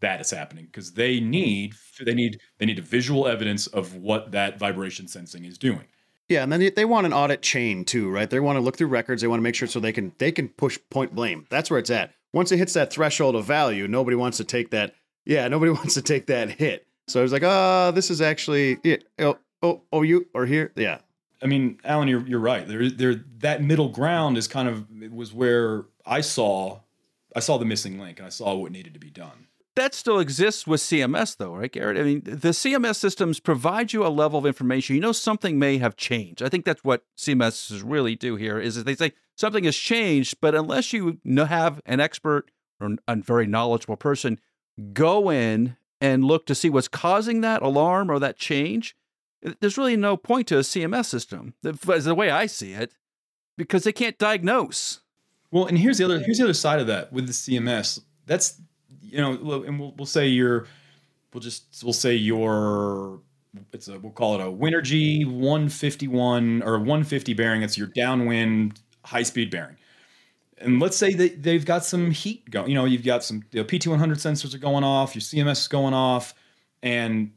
that 0.02 0.22
is 0.22 0.32
happening 0.32 0.66
because 0.66 0.94
they 0.94 1.20
need 1.20 1.74
they 2.04 2.14
need 2.14 2.40
they 2.58 2.66
need 2.66 2.80
a 2.80 2.84
visual 2.84 3.28
evidence 3.28 3.68
of 3.68 3.96
what 3.96 4.32
that 4.32 4.58
vibration 4.58 5.08
sensing 5.08 5.46
is 5.46 5.58
doing. 5.58 5.86
Yeah, 6.28 6.44
and 6.44 6.52
then 6.52 6.60
they, 6.60 6.70
they 6.70 6.86
want 6.86 7.08
an 7.08 7.14
audit 7.14 7.42
chain 7.42 7.84
too, 7.84 8.10
right? 8.10 8.30
They 8.30 8.40
want 8.40 8.58
to 8.58 8.62
look 8.62 8.78
through 8.78 8.88
records. 8.88 9.22
They 9.22 9.28
want 9.28 9.40
to 9.40 9.44
make 9.44 9.56
sure 9.56 9.68
so 9.68 9.80
they 9.80 9.92
can 9.92 10.14
they 10.20 10.32
can 10.32 10.50
push 10.50 10.78
point 10.90 11.16
blame. 11.16 11.46
That's 11.50 11.70
where 11.70 11.80
it's 11.80 11.90
at. 11.90 12.14
Once 12.32 12.52
it 12.52 12.58
hits 12.58 12.74
that 12.74 12.92
threshold 12.92 13.36
of 13.36 13.46
value, 13.46 13.88
nobody 13.88 14.16
wants 14.16 14.38
to 14.38 14.44
take 14.44 14.70
that. 14.72 14.94
Yeah, 15.26 15.48
nobody 15.48 15.72
wants 15.80 15.96
to 15.96 16.02
take 16.02 16.28
that 16.28 16.52
hit. 16.52 16.86
So 17.08 17.24
it's 17.24 17.34
like, 17.34 17.44
oh, 17.44 17.92
this 17.94 18.12
is 18.12 18.22
actually 18.22 18.78
yeah, 18.84 18.98
oh, 19.18 19.38
oh, 19.64 19.82
oh, 19.92 20.04
you 20.04 20.28
are 20.36 20.46
here, 20.46 20.72
yeah. 20.76 21.00
I 21.42 21.48
mean, 21.48 21.80
Allen, 21.84 22.08
you're 22.08 22.26
you're 22.28 22.40
right. 22.40 22.68
There, 22.68 22.90
there, 22.90 23.24
that 23.40 23.64
middle 23.64 23.90
ground 23.90 24.38
is 24.38 24.48
kind 24.48 24.68
of 24.68 24.86
it 25.02 25.12
was 25.12 25.34
where 25.34 25.86
I 26.06 26.22
saw, 26.22 26.82
I 27.36 27.40
saw 27.40 27.58
the 27.58 27.66
missing 27.66 28.00
link, 28.00 28.20
and 28.20 28.28
I 28.28 28.30
saw 28.30 28.54
what 28.56 28.72
needed 28.72 28.94
to 28.94 29.00
be 29.00 29.10
done. 29.10 29.48
That 29.76 29.94
still 29.94 30.20
exists 30.20 30.68
with 30.68 30.82
CMS, 30.82 31.38
though, 31.38 31.56
right, 31.56 31.72
Garrett? 31.72 31.98
I 31.98 32.04
mean, 32.04 32.22
the 32.24 32.50
CMS 32.50 32.96
systems 32.96 33.40
provide 33.40 33.94
you 33.94 34.06
a 34.06 34.10
level 34.10 34.40
of 34.40 34.46
information. 34.46 34.96
You 34.96 35.02
know, 35.02 35.12
something 35.12 35.58
may 35.58 35.78
have 35.78 35.96
changed. 35.96 36.42
I 36.42 36.50
think 36.50 36.66
that's 36.66 36.84
what 36.84 37.04
CMS 37.18 37.82
really 37.86 38.16
do 38.16 38.36
here. 38.36 38.60
Is 38.60 38.84
they 38.84 38.96
say 38.96 39.14
something 39.38 39.64
has 39.64 39.78
changed, 39.78 40.38
but 40.42 40.56
unless 40.56 40.92
you 40.92 41.20
have 41.26 41.82
an 41.86 42.00
expert 42.00 42.52
or 42.82 42.96
a 43.08 43.16
very 43.16 43.48
knowledgeable 43.48 43.96
person 43.96 44.40
go 44.94 45.30
in 45.30 45.78
and 46.02 46.24
look 46.24 46.46
to 46.48 46.56
see 46.56 46.70
what's 46.70 46.88
causing 46.88 47.42
that 47.42 47.62
alarm 47.62 48.10
or 48.10 48.20
that 48.20 48.38
change, 48.38 48.96
there's 49.60 49.78
really 49.78 49.98
no 49.98 50.18
point 50.18 50.48
to 50.48 50.58
a 50.58 50.62
CMS 50.62 51.06
system, 51.06 51.54
as 51.64 52.06
the 52.06 52.16
way 52.16 52.30
I 52.30 52.46
see 52.46 52.74
it, 52.74 52.94
because 53.58 53.84
they 53.84 53.92
can't 53.92 54.18
diagnose. 54.18 55.02
Well, 55.52 55.66
and 55.66 55.78
here's 55.78 55.98
the 55.98 56.06
other 56.06 56.20
here's 56.20 56.38
the 56.38 56.44
other 56.44 56.54
side 56.54 56.80
of 56.80 56.88
that 56.88 57.12
with 57.12 57.28
the 57.28 57.34
CMS. 57.34 58.02
That's 58.26 58.62
you 59.12 59.18
know, 59.18 59.64
and 59.64 59.80
we'll 59.80 59.94
we'll 59.98 60.06
say 60.06 60.28
you're 60.28 60.68
we'll 61.34 61.42
just 61.42 61.84
we'll 61.84 61.94
say 61.94 62.16
your 62.16 63.22
it's 63.74 63.88
a 63.88 64.00
we'll 64.00 64.12
call 64.12 64.36
it 64.36 64.42
a 64.42 64.46
Winergy 64.46 65.26
151 65.26 66.64
or 66.64 66.78
150 66.78 67.34
bearing. 67.34 67.62
It's 67.62 67.78
your 67.78 67.88
downwind 67.88 68.80
high 69.06 69.24
speed 69.24 69.50
bearing. 69.52 69.76
And 70.58 70.80
let's 70.80 70.98
say 70.98 71.14
that 71.14 71.42
they've 71.42 71.66
got 71.66 71.86
some 71.86 72.12
heat 72.12 72.50
going. 72.52 72.70
You 72.70 72.76
know, 72.76 72.86
you've 72.86 73.06
got 73.06 73.24
some 73.24 73.44
the 73.52 73.64
PT100 73.64 74.00
sensors 74.18 74.54
are 74.54 74.60
going 74.60 74.84
off, 74.84 75.16
your 75.16 75.22
CMS 75.22 75.62
is 75.62 75.68
going 75.68 75.94
off, 75.94 76.34
and 76.84 77.32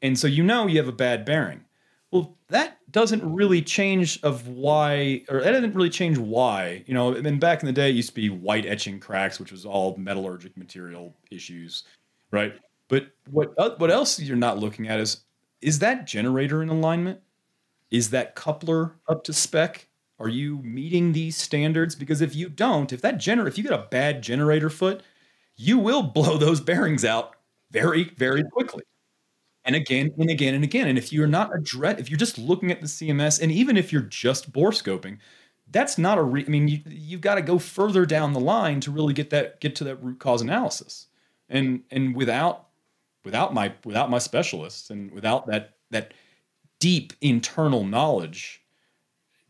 and 0.00 0.18
so 0.18 0.26
you 0.26 0.42
know 0.42 0.66
you 0.66 0.78
have 0.78 0.88
a 0.88 0.92
bad 0.92 1.24
bearing. 1.24 1.64
Well, 2.10 2.36
that 2.48 2.78
doesn't 2.92 3.34
really 3.34 3.62
change 3.62 4.20
of 4.22 4.48
why, 4.48 5.22
or 5.28 5.40
that 5.42 5.52
didn't 5.52 5.74
really 5.74 5.90
change 5.90 6.18
why. 6.18 6.84
You 6.86 6.94
know, 6.94 7.14
and 7.14 7.40
back 7.40 7.62
in 7.62 7.66
the 7.66 7.72
day, 7.72 7.90
it 7.90 7.96
used 7.96 8.10
to 8.10 8.14
be 8.14 8.30
white 8.30 8.66
etching 8.66 9.00
cracks, 9.00 9.40
which 9.40 9.50
was 9.50 9.64
all 9.64 9.96
metallurgic 9.96 10.56
material 10.56 11.14
issues, 11.30 11.84
right? 12.30 12.54
But 12.88 13.06
what 13.30 13.54
what 13.80 13.90
else 13.90 14.20
you're 14.20 14.36
not 14.36 14.58
looking 14.58 14.88
at 14.88 15.00
is 15.00 15.22
is 15.60 15.78
that 15.80 16.06
generator 16.06 16.62
in 16.62 16.68
alignment? 16.68 17.20
Is 17.90 18.10
that 18.10 18.34
coupler 18.34 18.94
up 19.08 19.24
to 19.24 19.32
spec? 19.32 19.88
Are 20.18 20.28
you 20.28 20.58
meeting 20.58 21.12
these 21.12 21.36
standards? 21.36 21.94
Because 21.94 22.20
if 22.20 22.34
you 22.34 22.48
don't, 22.48 22.92
if 22.92 23.00
that 23.02 23.16
gener 23.16 23.48
if 23.48 23.56
you 23.56 23.64
get 23.64 23.72
a 23.72 23.86
bad 23.90 24.22
generator 24.22 24.70
foot, 24.70 25.02
you 25.56 25.78
will 25.78 26.02
blow 26.14 26.36
those 26.36 26.60
bearings 26.60 27.04
out 27.04 27.36
very, 27.70 28.04
very 28.16 28.44
quickly. 28.44 28.82
And 29.64 29.76
again 29.76 30.12
and 30.18 30.28
again 30.28 30.54
and 30.54 30.64
again. 30.64 30.88
And 30.88 30.98
if 30.98 31.12
you're 31.12 31.28
not 31.28 31.54
address 31.54 32.00
if 32.00 32.10
you're 32.10 32.18
just 32.18 32.36
looking 32.38 32.72
at 32.72 32.80
the 32.80 32.86
CMS, 32.86 33.40
and 33.40 33.52
even 33.52 33.76
if 33.76 33.92
you're 33.92 34.02
just 34.02 34.52
bore 34.52 34.72
scoping, 34.72 35.18
that's 35.70 35.98
not 35.98 36.18
a 36.18 36.22
re- 36.22 36.44
I 36.46 36.50
mean, 36.50 36.68
you, 36.68 36.80
you've 36.86 37.20
got 37.20 37.36
to 37.36 37.42
go 37.42 37.58
further 37.58 38.04
down 38.04 38.32
the 38.32 38.40
line 38.40 38.80
to 38.80 38.90
really 38.90 39.14
get 39.14 39.30
that 39.30 39.60
get 39.60 39.76
to 39.76 39.84
that 39.84 40.02
root 40.02 40.18
cause 40.18 40.42
analysis. 40.42 41.06
And 41.48 41.82
and 41.90 42.16
without 42.16 42.66
without 43.24 43.54
my 43.54 43.72
without 43.84 44.10
my 44.10 44.18
specialists 44.18 44.90
and 44.90 45.10
without 45.12 45.46
that 45.46 45.76
that 45.90 46.12
deep 46.80 47.12
internal 47.20 47.84
knowledge, 47.84 48.62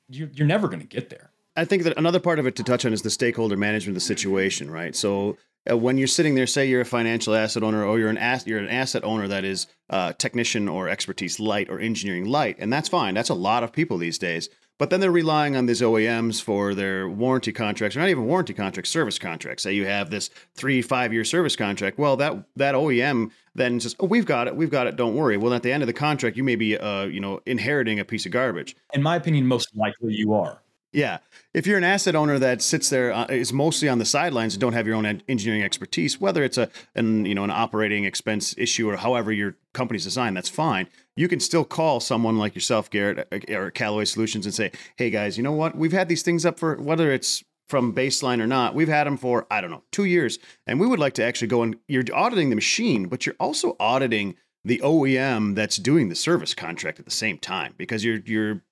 you're, 0.09 0.29
you're 0.35 0.47
never 0.47 0.69
going 0.69 0.81
to 0.81 0.87
get 0.87 1.09
there. 1.09 1.31
I 1.57 1.65
think 1.65 1.83
that 1.85 1.97
another 1.97 2.21
part 2.21 2.39
of 2.39 2.47
it 2.47 2.57
to 2.57 2.63
touch 2.63 2.85
on 2.85 2.93
is 2.93 3.03
the 3.03 3.11
stakeholder 3.11 3.57
management 3.57 3.97
of 3.97 4.03
the 4.03 4.07
situation, 4.07 4.71
right? 4.71 4.95
So 4.95 5.37
uh, 5.71 5.77
when 5.77 5.99
you're 5.99 6.09
sitting 6.09 6.35
there, 6.35 6.47
say 6.47 6.67
you're 6.67 6.81
a 6.81 6.87
financial 6.87 7.35
asset 7.35 7.63
owner 7.63 7.85
or 7.85 7.99
you're 7.99 8.09
an 8.09 8.41
you're 8.47 8.59
an 8.59 8.69
asset 8.69 9.05
owner 9.05 9.29
that 9.29 9.45
is 9.45 9.67
uh, 9.91 10.13
technician 10.15 10.69
or 10.69 10.89
expertise 10.89 11.39
light 11.39 11.69
or 11.69 11.79
engineering 11.79 12.25
light, 12.25 12.57
and 12.59 12.73
that's 12.73 12.89
fine. 12.89 13.15
That's 13.15 13.29
a 13.29 13.35
lot 13.35 13.63
of 13.63 13.73
people 13.73 13.99
these 13.99 14.19
days. 14.19 14.49
But 14.79 14.91
then 14.91 14.99
they're 14.99 15.13
relying 15.13 15.55
on 15.55 15.67
these 15.67 15.81
OEMs 15.81 16.43
for 16.43 16.75
their 16.75 17.09
warranty 17.09 17.53
contracts, 17.53 17.95
or 17.95 18.01
not 18.01 18.09
even 18.09 18.25
warranty 18.25 18.55
contracts, 18.55 18.91
service 18.91 19.19
contracts. 19.19 19.63
Say 19.63 19.75
you 19.75 19.87
have 19.87 20.11
this 20.11 20.31
three, 20.57 20.83
five 20.83 21.13
year 21.13 21.25
service 21.25 21.55
contract. 21.55 21.99
Well, 21.99 22.17
that 22.17 22.45
that 22.57 22.75
OEM 22.75 23.31
then 23.55 23.79
says, 23.79 23.95
"Oh, 24.01 24.07
we've 24.07 24.27
got 24.27 24.49
it, 24.49 24.57
we've 24.57 24.71
got 24.71 24.87
it. 24.89 24.97
Don't 24.97 25.15
worry." 25.15 25.37
Well, 25.37 25.55
at 25.55 25.63
the 25.63 25.71
end 25.71 25.83
of 25.85 25.87
the 25.87 25.93
contract, 25.93 26.37
you 26.37 26.43
may 26.43 26.57
be, 26.57 26.77
uh, 26.77 27.05
you 27.05 27.21
know, 27.21 27.41
inheriting 27.47 28.01
a 28.01 28.05
piece 28.05 28.27
of 28.27 28.33
garbage. 28.33 28.75
In 28.93 29.03
my 29.03 29.15
opinion, 29.17 29.47
most 29.47 29.69
likely 29.77 30.15
you 30.15 30.33
are. 30.33 30.62
Yeah, 30.93 31.19
if 31.55 31.67
you're 31.67 31.79
an 31.79 31.85
asset 31.85 32.15
owner 32.15 32.39
that 32.39 32.61
sits 32.61 32.91
there 32.91 33.13
uh, 33.13 33.25
is 33.27 33.51
mostly 33.51 33.89
on 33.89 33.99
the 33.99 34.05
sidelines 34.05 34.53
and 34.55 34.61
don't 34.61 34.75
have 34.75 34.87
your 34.87 34.95
own 34.95 35.23
engineering 35.27 35.63
expertise, 35.63 36.21
whether 36.21 36.45
it's 36.45 36.59
a 36.59 36.69
an 36.95 37.25
you 37.25 37.35
know 37.35 37.45
an 37.45 37.51
operating 37.51 38.05
expense 38.05 38.55
issue 38.59 38.91
or 38.91 38.97
however 38.97 39.33
your 39.33 39.57
company's 39.73 40.05
designed, 40.05 40.37
that's 40.37 40.51
fine. 40.51 40.87
You 41.17 41.29
can 41.29 41.41
still 41.41 41.65
call 41.65 42.01
someone 42.01 42.37
like 42.37 42.55
yourself, 42.55 42.91
Garrett, 42.91 43.27
uh, 43.33 43.55
or 43.57 43.71
Calaway 43.71 44.07
Solutions, 44.07 44.45
and 44.45 44.55
say, 44.55 44.71
"Hey 44.97 45.09
guys, 45.09 45.39
you 45.39 45.43
know 45.43 45.53
what? 45.53 45.77
We've 45.77 45.93
had 45.93 46.09
these 46.09 46.23
things 46.23 46.45
up 46.45 46.59
for 46.59 46.77
whether 46.77 47.11
it's 47.11 47.43
from 47.69 47.95
baseline 47.95 48.43
or 48.43 48.47
not. 48.47 48.75
We've 48.75 48.89
had 48.89 49.07
them 49.07 49.17
for 49.17 49.47
I 49.51 49.63
don't 49.63 49.71
know 49.71 49.85
two 49.93 50.05
years, 50.05 50.39
and 50.67 50.79
we 50.79 50.87
would 50.87 50.99
like 50.99 51.15
to 51.15 51.25
actually 51.25 51.49
go 51.49 51.63
and 51.63 51.77
you're 51.89 52.05
auditing 52.13 52.51
the 52.51 52.57
machine, 52.57 53.07
but 53.07 53.25
you're 53.25 53.37
also 53.41 53.77
auditing." 53.81 54.37
the 54.65 54.79
OEM 54.79 55.57
that's 55.57 55.77
doing 55.77 56.09
the 56.09 56.15
service 56.15 56.55
contract 56.55 57.01
at 57.01 57.05
the 57.05 57.11
same 57.11 57.37
time 57.37 57.75
because 57.77 58.05
you're 58.05 58.21
you're 58.25 58.63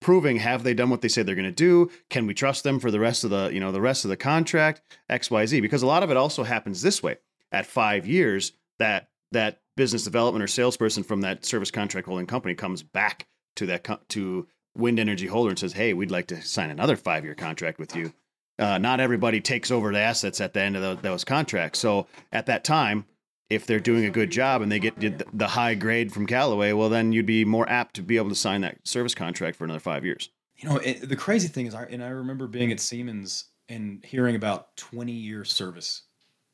proving 0.00 0.36
have 0.36 0.62
they 0.62 0.74
done 0.74 0.90
what 0.90 1.00
they 1.00 1.08
say 1.08 1.22
they're 1.22 1.34
going 1.34 1.44
to 1.44 1.52
do? 1.52 1.90
Can 2.10 2.26
we 2.26 2.34
trust 2.34 2.64
them 2.64 2.78
for 2.78 2.90
the 2.90 3.00
rest 3.00 3.24
of 3.24 3.30
the 3.30 3.50
you 3.52 3.60
know 3.60 3.72
the 3.72 3.80
rest 3.80 4.04
of 4.04 4.08
the 4.08 4.16
contract? 4.16 4.82
Xyz 5.10 5.62
because 5.62 5.82
a 5.82 5.86
lot 5.86 6.02
of 6.02 6.10
it 6.10 6.16
also 6.16 6.42
happens 6.42 6.82
this 6.82 7.02
way. 7.02 7.16
At 7.52 7.66
five 7.66 8.06
years 8.06 8.52
that 8.78 9.08
that 9.32 9.60
business 9.76 10.04
development 10.04 10.42
or 10.42 10.46
salesperson 10.46 11.02
from 11.02 11.20
that 11.22 11.44
service 11.44 11.70
contract 11.70 12.06
holding 12.06 12.26
company 12.26 12.54
comes 12.54 12.82
back 12.82 13.26
to 13.56 13.66
that 13.66 13.84
co- 13.84 14.00
to 14.08 14.46
wind 14.76 14.98
energy 14.98 15.26
holder 15.26 15.50
and 15.50 15.58
says 15.58 15.72
hey 15.72 15.94
we'd 15.94 16.10
like 16.10 16.26
to 16.26 16.42
sign 16.42 16.70
another 16.70 16.96
five 16.96 17.24
year 17.24 17.34
contract 17.34 17.78
with 17.78 17.94
you. 17.96 18.12
Uh, 18.58 18.78
not 18.78 19.00
everybody 19.00 19.40
takes 19.40 19.70
over 19.70 19.92
the 19.92 19.98
assets 19.98 20.40
at 20.40 20.54
the 20.54 20.60
end 20.60 20.76
of 20.76 20.82
the, 20.82 21.02
those 21.02 21.24
contracts. 21.24 21.78
So 21.78 22.06
at 22.32 22.46
that 22.46 22.64
time 22.64 23.04
if 23.48 23.66
they're 23.66 23.80
doing 23.80 24.04
a 24.04 24.10
good 24.10 24.30
job 24.30 24.62
and 24.62 24.70
they 24.70 24.78
get 24.78 24.98
the 25.36 25.46
high 25.48 25.74
grade 25.74 26.12
from 26.12 26.26
Calaway, 26.26 26.76
well, 26.76 26.88
then 26.88 27.12
you'd 27.12 27.26
be 27.26 27.44
more 27.44 27.68
apt 27.68 27.94
to 27.96 28.02
be 28.02 28.16
able 28.16 28.28
to 28.28 28.34
sign 28.34 28.62
that 28.62 28.78
service 28.86 29.14
contract 29.14 29.56
for 29.56 29.64
another 29.64 29.80
five 29.80 30.04
years. 30.04 30.30
You 30.56 30.68
know, 30.68 30.76
it, 30.78 31.08
the 31.08 31.16
crazy 31.16 31.48
thing 31.48 31.66
is, 31.66 31.74
I, 31.74 31.84
and 31.84 32.02
I 32.02 32.08
remember 32.08 32.46
being 32.46 32.72
at 32.72 32.80
Siemens 32.80 33.44
and 33.68 34.04
hearing 34.04 34.36
about 34.36 34.76
20 34.76 35.12
year 35.12 35.44
service 35.44 36.02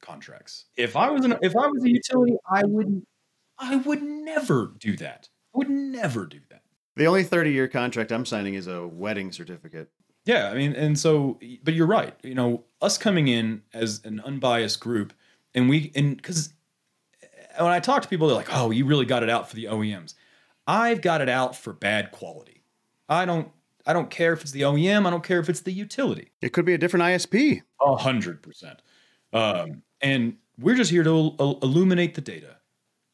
contracts. 0.03 0.67
If 0.77 0.97
I 0.97 1.11
was 1.11 1.25
an, 1.25 1.39
if 1.41 1.57
I 1.57 1.67
was 1.67 1.85
a 1.85 1.91
utility, 1.91 2.37
I 2.51 2.65
would 2.65 3.07
I 3.59 3.77
would 3.77 4.03
never 4.03 4.73
do 4.79 4.97
that. 4.97 5.29
I 5.55 5.59
would 5.59 5.71
never 5.71 6.27
do 6.27 6.41
that. 6.51 6.63
The 6.97 7.07
only 7.07 7.23
30 7.23 7.53
year 7.53 7.69
contract 7.69 8.13
I'm 8.13 8.27
signing 8.27 8.55
is 8.55 8.67
a 8.67 8.87
wedding 8.87 9.33
certificate. 9.33 9.89
Yeah, 10.25 10.51
I 10.51 10.55
mean, 10.55 10.75
and 10.75 10.99
so, 10.99 11.39
but 11.65 11.75
you're 11.75 11.87
right. 11.87 12.15
You 12.23 12.35
know, 12.35 12.65
us 12.81 12.99
coming 12.99 13.29
in 13.29 13.63
as 13.73 14.01
an 14.05 14.21
unbiased 14.21 14.79
group, 14.79 15.13
and 15.55 15.69
we, 15.69 15.91
and 15.97 16.17
because 16.17 16.53
when 17.59 17.71
I 17.71 17.81
talk 17.81 18.03
to 18.03 18.09
people, 18.09 18.27
they're 18.27 18.37
like, 18.37 18.55
"Oh, 18.55 18.71
you 18.71 18.85
really 18.85 19.07
got 19.07 19.23
it 19.23 19.31
out 19.31 19.49
for 19.49 19.57
the 19.57 19.65
OEMs." 19.67 20.15
I've 20.67 21.01
got 21.01 21.21
it 21.21 21.29
out 21.29 21.57
for 21.57 21.73
bad 21.73 22.13
quality. 22.13 22.63
I 23.09 23.25
don't. 23.25 23.49
I 23.85 23.93
don't 23.93 24.11
care 24.11 24.33
if 24.33 24.43
it's 24.43 24.53
the 24.53 24.61
OEM. 24.61 25.07
I 25.07 25.11
don't 25.11 25.25
care 25.25 25.41
if 25.41 25.49
it's 25.49 25.63
the 25.63 25.73
utility. 25.73 26.31
It 26.41 26.53
could 26.53 26.65
be 26.65 26.75
a 26.75 26.79
different 26.79 27.03
ISP. 27.05 27.63
A 27.81 27.97
hundred 27.97 28.43
percent. 28.43 28.81
Um, 29.33 29.83
and 30.01 30.37
we're 30.59 30.77
just 30.77 30.91
here 30.91 31.03
to 31.03 31.11
il- 31.11 31.59
illuminate 31.63 32.15
the 32.15 32.21
data. 32.21 32.59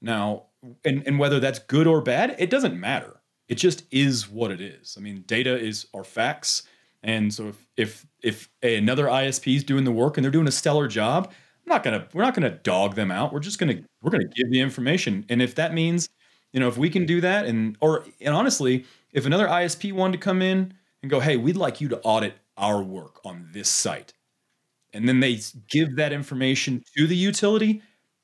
Now, 0.03 0.45
and 0.85 1.03
and 1.07 1.19
whether 1.19 1.41
that's 1.41 1.59
good 1.59 1.87
or 1.87 2.03
bad, 2.03 2.37
it 2.39 2.51
doesn't 2.51 2.79
matter. 2.79 3.21
It 3.49 3.57
just 3.57 3.85
is 3.91 4.29
what 4.29 4.51
it 4.51 4.61
is. 4.61 4.97
I 4.99 5.01
mean, 5.01 5.25
data 5.27 5.59
is 5.59 5.87
our 5.95 6.05
facts. 6.05 6.65
And 7.03 7.33
so 7.33 7.49
if 7.49 7.67
if 7.77 8.07
if 8.23 8.49
another 8.63 9.07
ISP 9.07 9.57
is 9.57 9.65
doing 9.65 9.85
the 9.85 9.93
work 9.93 10.17
and 10.17 10.25
they're 10.25 10.31
doing 10.31 10.49
a 10.49 10.53
stellar 10.53 10.89
job, 10.89 11.33
not 11.69 11.83
gonna 11.83 12.09
we're 12.13 12.23
not 12.23 12.35
gonna 12.35 12.51
dog 12.51 12.95
them 12.95 13.11
out. 13.11 13.33
We're 13.33 13.41
just 13.41 13.59
gonna 13.59 13.81
we're 14.03 14.11
gonna 14.11 14.29
give 14.29 14.51
the 14.51 14.61
information. 14.61 15.25
And 15.29 15.41
if 15.41 15.55
that 15.57 15.73
means, 15.73 16.09
you 16.53 16.61
know, 16.61 16.69
if 16.69 16.77
we 16.77 16.91
can 16.91 17.07
do 17.07 17.21
that, 17.21 17.47
and 17.47 17.77
or 17.81 18.05
and 18.21 18.35
honestly, 18.35 18.85
if 19.13 19.27
another 19.27 19.47
ISP 19.47 19.93
wanted 19.93 20.13
to 20.13 20.19
come 20.19 20.43
in 20.43 20.75
and 21.03 21.11
go, 21.11 21.21
hey, 21.21 21.37
we'd 21.37 21.57
like 21.57 21.81
you 21.81 21.89
to 21.89 22.01
audit 22.01 22.35
our 22.57 22.83
work 22.83 23.21
on 23.25 23.49
this 23.53 23.69
site, 23.69 24.13
and 24.93 25.09
then 25.09 25.21
they 25.21 25.41
give 25.71 25.97
that 25.97 26.13
information 26.13 26.83
to 26.97 27.07
the 27.07 27.17
utility, 27.17 27.83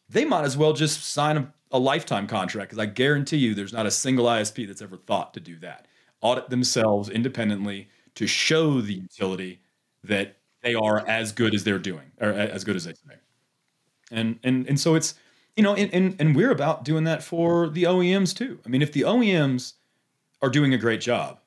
they 0.08 0.24
might 0.24 0.44
as 0.44 0.56
well 0.56 0.72
just 0.72 1.04
sign 1.04 1.36
a, 1.36 1.54
a 1.70 1.78
lifetime 1.78 2.26
contract 2.26 2.70
because 2.70 2.82
I 2.82 2.86
guarantee 2.86 3.38
you, 3.38 3.54
there's 3.54 3.72
not 3.72 3.86
a 3.86 3.90
single 3.90 4.26
ISP 4.26 4.66
that's 4.66 4.82
ever 4.82 4.96
thought 4.96 5.34
to 5.34 5.40
do 5.40 5.58
that. 5.60 5.86
Audit 6.20 6.50
themselves 6.50 7.08
independently 7.08 7.88
to 8.14 8.26
show 8.26 8.80
the 8.80 8.94
utility 8.94 9.60
that 10.02 10.36
they 10.62 10.74
are 10.74 11.06
as 11.06 11.32
good 11.32 11.54
as 11.54 11.64
they're 11.64 11.78
doing 11.78 12.10
or 12.20 12.30
as 12.30 12.64
good 12.64 12.76
as 12.76 12.84
they 12.84 12.92
say 12.92 13.16
and 14.10 14.38
and 14.42 14.66
and 14.68 14.78
so 14.78 14.94
it's 14.94 15.14
you 15.56 15.62
know 15.62 15.74
and, 15.74 15.92
and 15.92 16.16
and 16.18 16.36
we're 16.36 16.50
about 16.50 16.84
doing 16.84 17.04
that 17.04 17.22
for 17.22 17.68
the 17.68 17.84
OEMs 17.84 18.36
too. 18.36 18.58
I 18.64 18.68
mean, 18.68 18.82
if 18.82 18.92
the 18.92 19.02
OEMs 19.02 19.74
are 20.42 20.50
doing 20.50 20.74
a 20.74 20.78
great 20.78 21.00
job, 21.00 21.40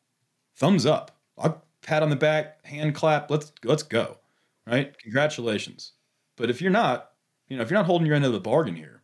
thumbs 0.55 0.85
up. 0.85 1.11
I 1.37 1.53
pat 1.81 2.03
on 2.03 2.09
the 2.09 2.15
back, 2.15 2.65
hand 2.65 2.95
clap. 2.95 3.29
Let's 3.29 3.51
let's 3.63 3.83
go, 3.83 4.17
right? 4.65 4.97
Congratulations. 4.99 5.93
But 6.35 6.49
if 6.49 6.61
you're 6.61 6.71
not, 6.71 7.11
you 7.47 7.57
know, 7.57 7.63
if 7.63 7.69
you're 7.69 7.79
not 7.79 7.85
holding 7.85 8.07
your 8.07 8.15
end 8.15 8.25
of 8.25 8.33
the 8.33 8.39
bargain 8.39 8.75
here, 8.75 9.01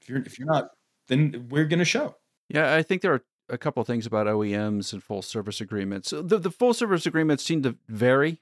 if 0.00 0.08
you're 0.08 0.18
if 0.18 0.38
you're 0.38 0.48
not, 0.48 0.70
then 1.08 1.46
we're 1.50 1.64
going 1.64 1.78
to 1.78 1.84
show. 1.84 2.16
Yeah, 2.48 2.74
I 2.74 2.82
think 2.82 3.02
there 3.02 3.14
are 3.14 3.22
a 3.48 3.58
couple 3.58 3.80
of 3.80 3.86
things 3.86 4.06
about 4.06 4.26
OEMs 4.26 4.92
and 4.92 5.02
full 5.02 5.22
service 5.22 5.60
agreements. 5.60 6.10
The, 6.10 6.38
the 6.38 6.50
full 6.50 6.74
service 6.74 7.06
agreements 7.06 7.44
seem 7.44 7.62
to 7.62 7.76
vary 7.88 8.40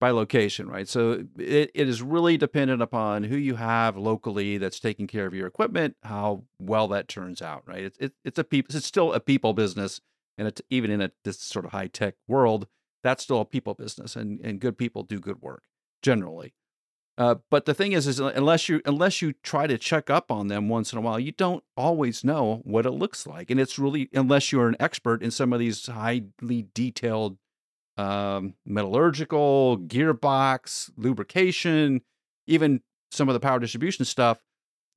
by 0.00 0.10
location, 0.10 0.68
right? 0.68 0.88
So 0.88 1.24
it, 1.38 1.70
it 1.74 1.88
is 1.88 2.02
really 2.02 2.38
dependent 2.38 2.80
upon 2.80 3.24
who 3.24 3.36
you 3.36 3.56
have 3.56 3.96
locally 3.96 4.56
that's 4.56 4.80
taking 4.80 5.06
care 5.06 5.26
of 5.26 5.34
your 5.34 5.46
equipment, 5.46 5.96
how 6.02 6.44
well 6.58 6.88
that 6.88 7.06
turns 7.06 7.42
out, 7.42 7.62
right? 7.66 7.84
It's 7.84 7.98
it, 7.98 8.12
it's 8.24 8.38
a 8.38 8.44
people, 8.44 8.74
it's 8.74 8.86
still 8.86 9.12
a 9.12 9.20
people 9.20 9.52
business, 9.52 10.00
and 10.38 10.48
it's 10.48 10.62
even 10.70 10.90
in 10.90 11.02
a 11.02 11.12
this 11.24 11.38
sort 11.38 11.66
of 11.66 11.72
high 11.72 11.88
tech 11.88 12.14
world, 12.26 12.66
that's 13.04 13.22
still 13.22 13.40
a 13.40 13.44
people 13.44 13.74
business, 13.74 14.16
and 14.16 14.40
and 14.40 14.58
good 14.58 14.78
people 14.78 15.02
do 15.02 15.20
good 15.20 15.42
work 15.42 15.64
generally. 16.02 16.54
Uh, 17.18 17.34
but 17.50 17.66
the 17.66 17.74
thing 17.74 17.92
is, 17.92 18.06
is 18.06 18.18
unless 18.18 18.70
you 18.70 18.80
unless 18.86 19.20
you 19.20 19.34
try 19.42 19.66
to 19.66 19.76
check 19.76 20.08
up 20.08 20.32
on 20.32 20.48
them 20.48 20.70
once 20.70 20.90
in 20.94 20.98
a 20.98 21.02
while, 21.02 21.20
you 21.20 21.32
don't 21.32 21.62
always 21.76 22.24
know 22.24 22.62
what 22.64 22.86
it 22.86 22.92
looks 22.92 23.26
like, 23.26 23.50
and 23.50 23.60
it's 23.60 23.78
really 23.78 24.08
unless 24.14 24.50
you're 24.50 24.68
an 24.68 24.76
expert 24.80 25.22
in 25.22 25.30
some 25.30 25.52
of 25.52 25.58
these 25.58 25.86
highly 25.86 26.68
detailed 26.72 27.36
um, 28.00 28.54
metallurgical, 28.64 29.78
gearbox, 29.78 30.90
lubrication, 30.96 32.00
even 32.46 32.80
some 33.10 33.28
of 33.28 33.34
the 33.34 33.40
power 33.40 33.58
distribution 33.58 34.04
stuff, 34.06 34.38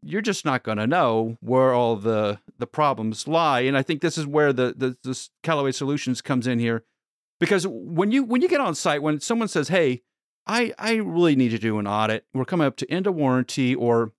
you're 0.02 0.22
just 0.22 0.46
not 0.46 0.64
going 0.64 0.78
to 0.78 0.88
know 0.88 1.38
where 1.42 1.74
all 1.74 1.96
the 1.98 2.40
the 2.58 2.68
problems 2.68 3.28
lie. 3.28 3.62
And 3.62 3.78
I 3.78 3.82
think 3.82 4.02
this 4.02 4.18
is 4.18 4.26
where 4.26 4.54
the 4.54 4.74
the 4.76 4.98
this 5.04 5.32
Calaway 5.44 5.74
Solutions 5.74 6.22
comes 6.22 6.48
in 6.48 6.60
here, 6.60 6.84
because 7.40 7.68
when 7.68 8.12
you 8.12 8.24
when 8.24 8.42
you 8.42 8.48
get 8.48 8.62
on 8.62 8.76
site, 8.76 9.02
when 9.02 9.20
someone 9.20 9.50
says, 9.50 9.68
"Hey, 9.68 10.04
I 10.48 10.74
I 10.80 10.96
really 10.96 11.36
need 11.36 11.50
to 11.50 11.60
do 11.60 11.80
an 11.80 11.88
audit," 11.88 12.26
we're 12.34 12.46
coming 12.46 12.68
up 12.68 12.78
to 12.78 12.92
end 12.92 13.08
of 13.08 13.16
warranty, 13.16 13.76
or 13.76 14.14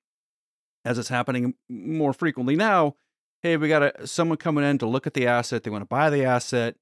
as 0.84 0.98
it's 0.98 1.08
happening 1.08 1.54
more 1.68 2.12
frequently 2.12 2.56
now, 2.56 2.96
hey, 3.42 3.56
we 3.56 3.68
got 3.68 3.82
a, 3.82 4.06
someone 4.06 4.36
coming 4.36 4.64
in 4.64 4.76
to 4.78 4.86
look 4.86 5.06
at 5.06 5.14
the 5.14 5.26
asset. 5.26 5.62
They 5.62 5.70
want 5.70 5.82
to 5.82 5.86
buy 5.86 6.10
the 6.10 6.24
asset. 6.24 6.76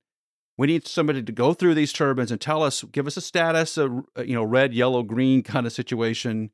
We 0.59 0.66
need 0.66 0.87
somebody 0.87 1.23
to 1.23 1.32
go 1.32 1.54
through 1.54 1.75
these 1.75 1.92
turbines 1.92 2.30
and 2.30 2.40
tell 2.40 2.62
us, 2.62 2.85
give 2.85 3.06
us 3.06 3.16
a 3.16 3.21
status, 3.21 3.78
a 3.78 3.88
you 4.25 4.35
know, 4.35 4.44
red, 4.44 4.75
yellow, 4.75 5.02
green 5.02 5.42
kind 5.42 5.66
of 5.66 5.73
situation. 5.73 6.50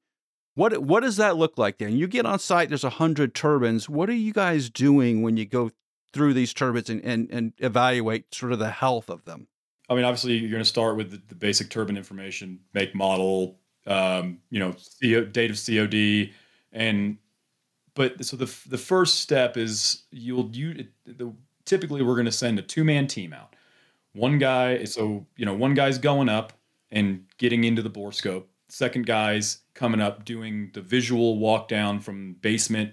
What 0.54 0.78
what 0.82 1.00
does 1.00 1.16
that 1.16 1.36
look 1.36 1.58
like 1.58 1.78
then? 1.78 1.96
You 1.96 2.06
get 2.06 2.26
on 2.26 2.38
site, 2.38 2.68
there's 2.68 2.84
a 2.84 2.90
hundred 2.90 3.34
turbines. 3.34 3.88
What 3.88 4.08
are 4.08 4.14
you 4.14 4.32
guys 4.32 4.70
doing 4.70 5.22
when 5.22 5.36
you 5.36 5.46
go 5.46 5.70
through 6.12 6.34
these 6.34 6.52
turbines 6.52 6.90
and, 6.90 7.04
and, 7.04 7.28
and 7.30 7.52
evaluate 7.58 8.34
sort 8.34 8.52
of 8.52 8.58
the 8.58 8.70
health 8.70 9.10
of 9.10 9.24
them? 9.24 9.48
I 9.88 9.94
mean, 9.94 10.04
obviously, 10.04 10.36
you're 10.36 10.50
going 10.50 10.62
to 10.62 10.68
start 10.68 10.96
with 10.96 11.10
the, 11.10 11.22
the 11.28 11.34
basic 11.34 11.70
turbine 11.70 11.96
information, 11.96 12.60
make, 12.74 12.94
model, 12.94 13.58
um, 13.86 14.38
you 14.50 14.58
know, 14.58 14.74
CO, 15.00 15.24
date 15.24 15.50
of 15.50 15.58
COD, 15.64 16.32
and 16.72 17.18
but 17.94 18.24
so 18.24 18.36
the 18.36 18.52
the 18.68 18.78
first 18.78 19.20
step 19.20 19.56
is 19.56 20.04
you'll 20.10 20.50
you 20.52 20.88
the, 21.04 21.32
typically 21.64 22.02
we're 22.02 22.14
going 22.14 22.26
to 22.26 22.32
send 22.32 22.58
a 22.58 22.62
two 22.62 22.84
man 22.84 23.06
team 23.06 23.32
out. 23.32 23.54
One 24.18 24.38
guy, 24.38 24.84
so 24.84 25.26
you 25.36 25.46
know, 25.46 25.54
one 25.54 25.74
guy's 25.74 25.98
going 25.98 26.28
up 26.28 26.52
and 26.90 27.24
getting 27.38 27.64
into 27.64 27.82
the 27.82 27.90
borescope. 27.90 28.44
Second 28.68 29.06
guy's 29.06 29.60
coming 29.74 30.00
up 30.00 30.24
doing 30.24 30.70
the 30.74 30.80
visual 30.80 31.38
walk 31.38 31.68
down 31.68 32.00
from 32.00 32.34
basement, 32.34 32.92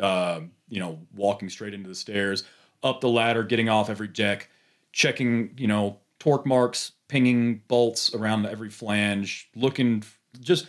uh, 0.00 0.40
you 0.68 0.80
know, 0.80 0.98
walking 1.14 1.48
straight 1.48 1.74
into 1.74 1.88
the 1.88 1.94
stairs, 1.94 2.42
up 2.82 3.00
the 3.00 3.08
ladder, 3.08 3.44
getting 3.44 3.68
off 3.68 3.88
every 3.88 4.08
deck, 4.08 4.50
checking, 4.92 5.54
you 5.56 5.68
know, 5.68 6.00
torque 6.18 6.44
marks, 6.44 6.92
pinging 7.06 7.62
bolts 7.68 8.12
around 8.14 8.44
every 8.44 8.70
flange, 8.70 9.50
looking 9.54 10.02
just 10.40 10.66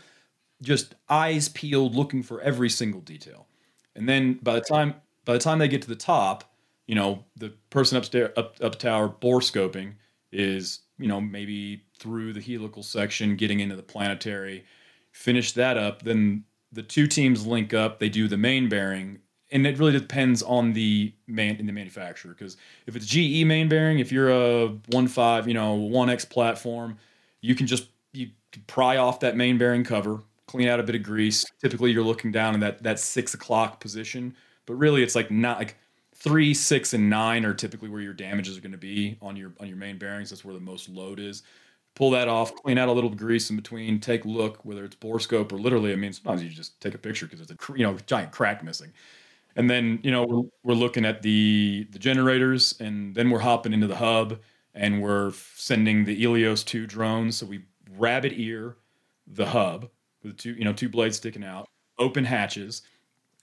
just 0.62 0.96
eyes 1.10 1.50
peeled, 1.50 1.96
looking 1.96 2.22
for 2.22 2.42
every 2.42 2.70
single 2.70 3.02
detail. 3.02 3.48
And 3.96 4.08
then 4.08 4.36
by 4.44 4.54
the 4.54 4.62
time 4.62 4.96
by 5.26 5.34
the 5.34 5.40
time 5.40 5.60
they 5.60 5.68
get 5.68 5.82
to 5.82 5.88
the 5.88 5.96
top, 5.96 6.55
you 6.88 6.96
know, 6.96 7.24
the 7.36 7.50
person 7.70 7.98
upstairs 7.98 8.32
up 8.38 8.56
up 8.62 8.78
tower 8.78 9.08
bore 9.08 9.40
scoping 9.40 9.94
is, 10.32 10.82
you 10.98 11.08
know, 11.08 11.22
maybe 11.22 11.84
through 12.00 12.34
the 12.34 12.42
helical 12.42 12.84
section, 12.84 13.36
getting 13.36 13.60
into 13.60 13.76
the 13.76 13.84
planetary, 13.84 14.66
finish 15.12 15.54
that 15.54 15.78
up, 15.78 16.04
then 16.04 16.44
the 16.72 16.84
two 16.84 17.08
teams 17.08 17.48
link 17.48 17.74
up, 17.74 18.00
they 18.00 18.10
do 18.10 18.28
the 18.28 18.38
main 18.38 18.68
bearing, 18.68 19.20
and 19.52 19.66
it 19.66 19.80
really 19.80 19.94
depends 19.94 20.44
on 20.44 20.74
the 20.74 21.14
man 21.28 21.56
in 21.56 21.66
the 21.66 21.72
manufacturer 21.72 22.34
because 22.34 22.58
if 22.88 22.96
it's 22.96 23.06
GE 23.06 23.46
main 23.46 23.70
bearing, 23.70 24.00
if 24.00 24.12
you're 24.12 24.30
a 24.30 24.68
one 24.90 25.08
five, 25.08 25.48
you 25.48 25.54
know, 25.54 25.74
one 25.74 26.10
X 26.10 26.26
platform, 26.26 26.98
you 27.42 27.56
can 27.56 27.66
just 27.68 27.88
you 28.12 28.30
pry 28.68 28.98
off 28.98 29.20
that 29.22 29.36
main 29.36 29.58
bearing 29.58 29.84
cover, 29.84 30.22
clean 30.48 30.68
out 30.68 30.80
a 30.80 30.84
bit 30.84 30.96
of 30.96 31.04
grease. 31.04 31.46
Typically, 31.62 31.92
you're 31.92 32.04
looking 32.04 32.32
down 32.32 32.54
in 32.54 32.60
that 32.60 32.84
that 32.84 33.00
six 33.00 33.34
o'clock 33.34 33.80
position, 33.80 34.36
but 34.66 34.74
really, 34.74 35.04
it's 35.04 35.16
like 35.16 35.32
not 35.32 35.60
like 35.60 35.78
three, 36.26 36.56
six, 36.56 36.96
and 36.96 37.08
nine 37.08 37.46
are 37.46 37.54
typically 37.54 37.88
where 37.88 38.02
your 38.02 38.14
damages 38.14 38.58
are 38.58 38.62
going 38.62 38.72
to 38.72 38.78
be 38.80 39.16
on 39.22 39.38
your 39.38 39.54
on 39.60 39.68
your 39.68 39.78
main 39.78 39.98
bearings. 40.00 40.32
That's 40.32 40.44
where 40.44 40.56
the 40.56 40.60
most 40.60 40.90
load 40.90 41.20
is. 41.20 41.44
Pull 41.94 42.10
that 42.12 42.28
off, 42.28 42.54
clean 42.56 42.78
out 42.78 42.90
a 42.90 42.92
little 42.92 43.12
grease 43.12 43.50
in 43.50 43.56
between, 43.56 44.00
take 44.02 44.26
a 44.26 44.28
look, 44.28 44.66
whether 44.66 44.84
it's 44.84 44.96
bore 44.96 45.20
scope 45.20 45.54
or 45.54 45.58
literally. 45.58 45.94
I 45.94 45.96
mean, 45.96 46.12
sometimes 46.12 46.44
you 46.44 46.50
just 46.50 46.82
take 46.82 46.96
a 46.96 46.98
picture 46.98 47.28
because 47.28 47.40
it's 47.40 47.52
a 47.52 47.78
you 47.78 47.86
know 47.86 47.96
giant 48.08 48.32
crack 48.32 48.64
missing. 48.64 48.92
And 49.56 49.70
then 49.70 50.00
you 50.04 50.12
know 50.12 50.26
we're, 50.26 50.44
we're 50.64 50.80
looking 50.80 51.06
at 51.06 51.22
the 51.22 51.88
the 51.92 52.00
generators, 52.00 52.76
and 52.82 53.14
then 53.14 53.30
we're 53.30 53.40
hopping 53.40 53.72
into 53.72 53.88
the 53.88 53.96
hub, 53.96 54.40
and 54.74 55.02
we're 55.04 55.32
sending 55.56 56.06
the 56.06 56.24
Elios 56.24 56.66
two 56.66 56.88
drones. 56.88 57.38
So 57.38 57.46
we 57.46 57.66
rabbit 57.98 58.34
ear 58.36 58.78
the 59.28 59.46
hub 59.46 59.90
with 60.24 60.38
two 60.38 60.54
you 60.54 60.66
know 60.66 60.74
two 60.74 60.90
blades 60.90 61.18
sticking 61.18 61.44
out, 61.44 61.70
open 62.00 62.26
hatches. 62.26 62.82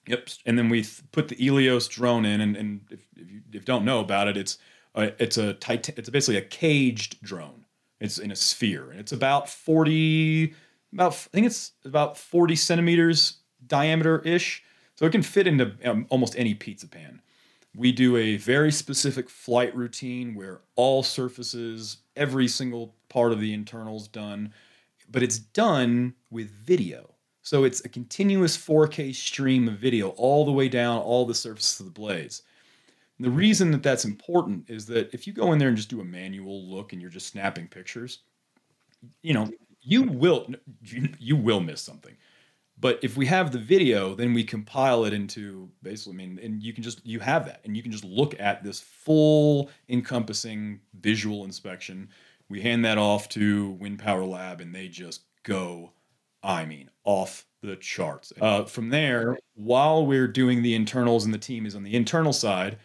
Yep, 0.07 0.31
and 0.47 0.59
then 0.59 0.69
we 0.69 0.83
th- 0.83 1.03
put 1.12 1.29
the 1.29 1.37
Elios 1.37 1.88
drone 1.88 2.25
in, 2.25 2.41
and, 2.41 2.57
and 2.57 2.81
if, 2.91 3.07
if, 3.17 3.31
you, 3.31 3.41
if 3.49 3.55
you 3.55 3.61
don't 3.61 3.85
know 3.85 4.01
about 4.01 4.27
it, 4.27 4.37
it's 4.37 4.59
a, 4.97 5.12
it's 5.23 5.37
a 5.38 5.55
titan- 5.55 5.95
it's 5.97 6.11
basically 6.11 6.38
a 6.38 6.43
caged 6.43 7.23
drone. 7.23 7.65
It's 8.01 8.19
in 8.19 8.33
a 8.33 8.37
sphere, 8.37 8.91
and 8.91 8.99
it's 8.99 9.12
about 9.12 9.49
forty, 9.49 10.55
about 10.93 11.12
I 11.12 11.29
think 11.37 11.47
it's 11.47 11.73
about 11.85 12.19
forty 12.19 12.57
centimeters 12.57 13.38
diameter 13.65 14.21
ish, 14.25 14.65
so 14.97 15.07
it 15.07 15.12
can 15.12 15.23
fit 15.23 15.47
into 15.47 15.73
um, 15.85 16.07
almost 16.09 16.35
any 16.37 16.55
pizza 16.55 16.88
pan. 16.88 17.23
We 17.77 17.93
do 17.93 18.17
a 18.17 18.37
very 18.38 18.73
specific 18.73 19.31
flight 19.31 19.75
routine 19.75 20.35
where 20.35 20.62
all 20.75 21.05
surfaces, 21.05 21.99
every 22.17 22.49
single 22.49 22.97
part 23.09 23.31
of 23.33 23.38
the 23.41 23.55
internals 23.55 24.09
done, 24.09 24.53
but 25.09 25.23
it's 25.23 25.38
done 25.38 26.15
with 26.29 26.51
video. 26.51 27.12
So 27.42 27.64
it's 27.64 27.85
a 27.85 27.88
continuous 27.88 28.57
4K 28.57 29.14
stream 29.14 29.68
of 29.68 29.74
video 29.74 30.11
all 30.11 30.44
the 30.44 30.52
way 30.52 30.68
down 30.68 31.00
all 31.00 31.26
the 31.26 31.35
surfaces 31.35 31.81
of 31.81 31.87
the 31.87 31.92
blades. 31.92 32.42
And 33.18 33.26
the 33.26 33.31
reason 33.31 33.70
that 33.72 33.83
that's 33.83 34.05
important 34.05 34.70
is 34.70 34.87
that 34.87 35.12
if 35.12 35.26
you 35.26 35.33
go 35.33 35.52
in 35.52 35.59
there 35.59 35.68
and 35.68 35.76
just 35.76 35.90
do 35.90 36.00
a 36.00 36.05
manual 36.05 36.64
look 36.64 36.92
and 36.92 37.02
you're 37.02 37.11
just 37.11 37.26
snapping 37.26 37.68
pictures, 37.68 38.20
you 39.22 39.35
know, 39.35 39.50
you 39.81 40.05
will 40.05 40.46
you, 40.83 41.09
you 41.18 41.37
will 41.37 41.61
miss 41.61 41.83
something. 41.83 42.16
But 42.78 42.98
if 43.02 43.16
we 43.16 43.26
have 43.26 43.52
the 43.52 43.59
video, 43.59 44.14
then 44.14 44.35
we 44.35 44.42
compile 44.42 45.05
it 45.05 45.12
into 45.12 45.70
basically, 45.83 46.14
I 46.14 46.16
mean, 46.16 46.40
and 46.42 46.62
you 46.62 46.72
can 46.72 46.83
just 46.83 47.05
you 47.07 47.20
have 47.20 47.44
that, 47.46 47.61
and 47.64 47.76
you 47.76 47.83
can 47.83 47.92
just 47.92 48.05
look 48.05 48.38
at 48.40 48.64
this 48.64 48.81
full 48.81 49.70
encompassing 49.88 50.81
visual 51.00 51.44
inspection. 51.44 52.09
We 52.48 52.61
hand 52.61 52.85
that 52.85 52.98
off 52.98 53.28
to 53.31 53.70
Wind 53.72 53.98
Power 53.98 54.24
Lab, 54.24 54.61
and 54.61 54.74
they 54.74 54.88
just 54.88 55.22
go, 55.42 55.92
I 56.42 56.64
mean, 56.64 56.90
off 57.05 57.46
the 57.62 57.76
charts. 57.76 58.33
Uh, 58.40 58.64
from 58.64 58.90
there, 58.90 59.38
while 59.55 60.05
we're 60.05 60.26
doing 60.26 60.62
the 60.62 60.74
internals 60.74 61.24
and 61.24 61.33
the 61.33 61.38
team 61.38 61.66
is 61.66 61.74
on 61.74 61.85
the 61.85 61.94
internal 61.94 62.33
side, 62.33 62.78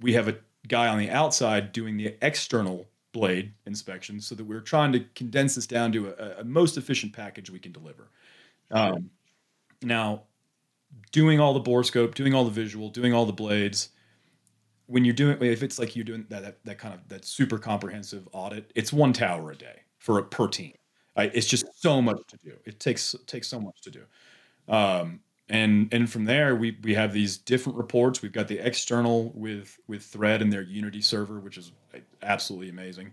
we 0.00 0.12
have 0.12 0.28
a 0.28 0.36
guy 0.68 0.88
on 0.88 0.98
the 0.98 1.10
outside 1.10 1.72
doing 1.72 1.96
the 1.96 2.14
external 2.22 2.86
blade 3.12 3.52
inspection 3.66 4.20
so 4.20 4.34
that 4.34 4.44
we're 4.44 4.60
trying 4.60 4.92
to 4.92 5.00
condense 5.14 5.54
this 5.54 5.66
down 5.66 5.92
to 5.92 6.08
a, 6.08 6.40
a 6.40 6.44
most 6.44 6.76
efficient 6.76 7.12
package 7.12 7.50
we 7.50 7.58
can 7.58 7.72
deliver. 7.72 8.10
Um, 8.70 9.10
now, 9.82 10.22
doing 11.12 11.40
all 11.40 11.54
the 11.54 11.60
bore 11.60 11.84
scope, 11.84 12.14
doing 12.14 12.34
all 12.34 12.44
the 12.44 12.50
visual, 12.50 12.90
doing 12.90 13.12
all 13.12 13.26
the 13.26 13.32
blades, 13.32 13.90
when 14.86 15.04
you're 15.04 15.14
doing, 15.14 15.40
if 15.42 15.62
it's 15.62 15.78
like 15.78 15.96
you're 15.96 16.04
doing 16.04 16.26
that, 16.28 16.42
that, 16.42 16.64
that 16.64 16.78
kind 16.78 16.94
of 16.94 17.08
that 17.08 17.24
super 17.24 17.58
comprehensive 17.58 18.28
audit, 18.32 18.70
it's 18.74 18.92
one 18.92 19.12
tower 19.12 19.50
a 19.50 19.56
day 19.56 19.82
for 19.98 20.18
a 20.18 20.22
per 20.22 20.48
team. 20.48 20.74
I, 21.16 21.24
it's 21.24 21.46
just 21.46 21.66
so 21.80 22.02
much 22.02 22.18
to 22.28 22.36
do. 22.38 22.52
It 22.64 22.80
takes 22.80 23.14
takes 23.26 23.48
so 23.48 23.60
much 23.60 23.80
to 23.82 23.90
do. 23.90 24.02
Um, 24.68 25.20
and 25.48 25.92
and 25.92 26.10
from 26.10 26.24
there 26.24 26.56
we 26.56 26.78
we 26.82 26.94
have 26.94 27.12
these 27.12 27.36
different 27.36 27.78
reports. 27.78 28.22
We've 28.22 28.32
got 28.32 28.48
the 28.48 28.58
external 28.58 29.30
with 29.34 29.78
with 29.86 30.02
Thread 30.02 30.42
and 30.42 30.52
their 30.52 30.62
Unity 30.62 31.02
server, 31.02 31.40
which 31.40 31.58
is 31.58 31.72
absolutely 32.22 32.70
amazing. 32.70 33.12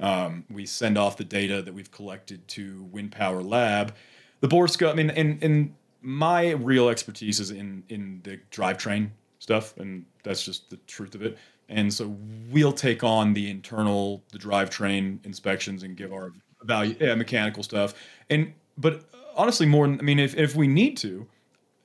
Um, 0.00 0.44
we 0.50 0.66
send 0.66 0.96
off 0.96 1.16
the 1.16 1.24
data 1.24 1.62
that 1.62 1.74
we've 1.74 1.90
collected 1.90 2.46
to 2.48 2.84
Wind 2.92 3.12
Power 3.12 3.42
Lab. 3.42 3.94
The 4.40 4.48
borescope, 4.48 4.92
I 4.92 4.94
mean, 4.94 5.10
and 5.10 5.42
and 5.42 5.74
my 6.02 6.50
real 6.50 6.88
expertise 6.88 7.40
is 7.40 7.50
in 7.50 7.82
in 7.88 8.20
the 8.24 8.38
drivetrain 8.50 9.10
stuff, 9.38 9.76
and 9.78 10.04
that's 10.22 10.44
just 10.44 10.70
the 10.70 10.76
truth 10.86 11.14
of 11.14 11.22
it. 11.22 11.38
And 11.68 11.92
so 11.92 12.16
we'll 12.50 12.72
take 12.72 13.04
on 13.04 13.34
the 13.34 13.50
internal, 13.50 14.24
the 14.32 14.38
drivetrain 14.38 15.24
inspections 15.26 15.82
and 15.82 15.96
give 15.96 16.12
our 16.12 16.32
value, 16.62 16.96
yeah, 17.00 17.14
mechanical 17.14 17.62
stuff. 17.62 17.94
And 18.30 18.52
but 18.76 19.04
honestly, 19.36 19.66
more. 19.66 19.86
Than 19.86 19.98
I 20.00 20.02
mean, 20.02 20.18
if 20.18 20.36
if 20.36 20.54
we 20.54 20.66
need 20.66 20.96
to, 20.98 21.26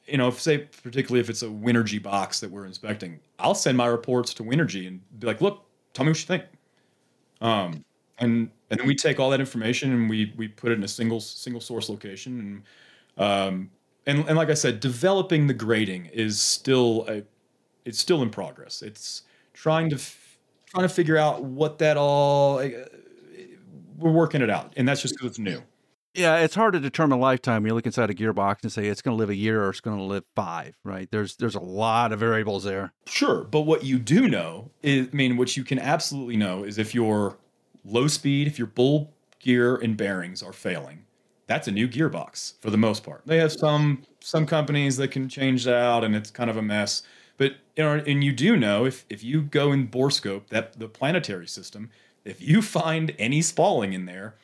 you 0.05 0.17
know, 0.17 0.27
if 0.27 0.41
say 0.41 0.59
particularly 0.83 1.19
if 1.19 1.29
it's 1.29 1.43
a 1.43 1.47
Winergy 1.47 2.01
box 2.01 2.39
that 2.39 2.51
we're 2.51 2.65
inspecting, 2.65 3.19
I'll 3.39 3.55
send 3.55 3.77
my 3.77 3.87
reports 3.87 4.33
to 4.35 4.43
Winergy 4.43 4.87
and 4.87 5.01
be 5.19 5.27
like, 5.27 5.41
look, 5.41 5.63
tell 5.93 6.05
me 6.05 6.11
what 6.11 6.19
you 6.19 6.25
think. 6.25 6.43
Um, 7.41 7.83
and 8.19 8.49
and 8.69 8.79
then 8.79 8.87
we 8.87 8.95
take 8.95 9.19
all 9.19 9.29
that 9.29 9.39
information 9.39 9.91
and 9.91 10.09
we 10.09 10.33
we 10.37 10.47
put 10.47 10.71
it 10.71 10.75
in 10.75 10.83
a 10.83 10.87
single 10.87 11.19
single 11.19 11.61
source 11.61 11.89
location 11.89 12.63
and 13.17 13.25
um 13.25 13.69
and 14.05 14.27
and 14.27 14.37
like 14.37 14.49
I 14.49 14.53
said, 14.53 14.79
developing 14.79 15.47
the 15.47 15.53
grading 15.53 16.07
is 16.07 16.41
still 16.41 17.05
a 17.07 17.23
it's 17.85 17.99
still 17.99 18.21
in 18.21 18.29
progress. 18.29 18.81
It's 18.81 19.23
trying 19.53 19.89
to 19.89 19.95
f- 19.95 20.37
trying 20.65 20.87
to 20.87 20.93
figure 20.93 21.17
out 21.17 21.43
what 21.43 21.77
that 21.79 21.97
all. 21.97 22.59
We're 24.03 24.11
working 24.11 24.41
it 24.41 24.49
out, 24.49 24.73
and 24.75 24.87
that's 24.87 25.01
just 25.01 25.15
because 25.15 25.31
it's 25.31 25.39
new. 25.39 25.63
Yeah, 26.13 26.37
it's 26.37 26.53
hard 26.53 26.73
to 26.73 26.79
determine 26.79 27.19
lifetime. 27.19 27.65
You 27.65 27.73
look 27.73 27.87
inside 27.87 28.09
a 28.11 28.13
gearbox 28.13 28.57
and 28.61 28.71
say 28.71 28.85
it's 28.85 29.01
going 29.01 29.17
to 29.17 29.19
live 29.19 29.29
a 29.29 29.35
year 29.35 29.63
or 29.63 29.69
it's 29.69 29.79
going 29.79 29.97
to 29.97 30.03
live 30.03 30.23
five, 30.35 30.75
right? 30.83 31.09
There's 31.09 31.37
there's 31.37 31.55
a 31.55 31.61
lot 31.61 32.11
of 32.11 32.19
variables 32.19 32.63
there. 32.63 32.93
Sure, 33.07 33.43
but 33.45 33.61
what 33.61 33.83
you 33.83 33.97
do 33.97 34.27
know 34.27 34.69
is, 34.83 35.07
I 35.11 35.15
mean, 35.15 35.37
what 35.37 35.57
you 35.57 35.63
can 35.63 35.79
absolutely 35.79 36.37
know 36.37 36.63
is 36.63 36.77
if 36.77 36.93
your 36.93 37.37
low 37.83 38.07
speed, 38.07 38.45
if 38.47 38.59
your 38.59 38.67
bull 38.67 39.13
gear 39.39 39.75
and 39.75 39.97
bearings 39.97 40.43
are 40.43 40.53
failing, 40.53 41.05
that's 41.47 41.67
a 41.67 41.71
new 41.71 41.87
gearbox 41.87 42.59
for 42.61 42.69
the 42.69 42.77
most 42.77 43.03
part. 43.03 43.23
They 43.25 43.37
have 43.37 43.51
some 43.51 44.03
some 44.19 44.45
companies 44.45 44.97
that 44.97 45.09
can 45.09 45.29
change 45.29 45.63
that 45.63 45.75
out, 45.75 46.03
and 46.03 46.15
it's 46.15 46.29
kind 46.29 46.49
of 46.49 46.57
a 46.57 46.61
mess. 46.61 47.01
But 47.37 47.53
you 47.75 47.83
know, 47.83 47.93
and 48.05 48.23
you 48.23 48.33
do 48.33 48.55
know 48.55 48.85
if 48.85 49.05
if 49.09 49.23
you 49.23 49.41
go 49.41 49.71
in 49.71 49.87
borescope 49.87 50.49
that 50.49 50.79
the 50.79 50.87
planetary 50.87 51.47
system, 51.47 51.89
if 52.25 52.41
you 52.41 52.61
find 52.61 53.13
any 53.19 53.41
spalling 53.41 53.93
in 53.93 54.05
there, 54.05 54.35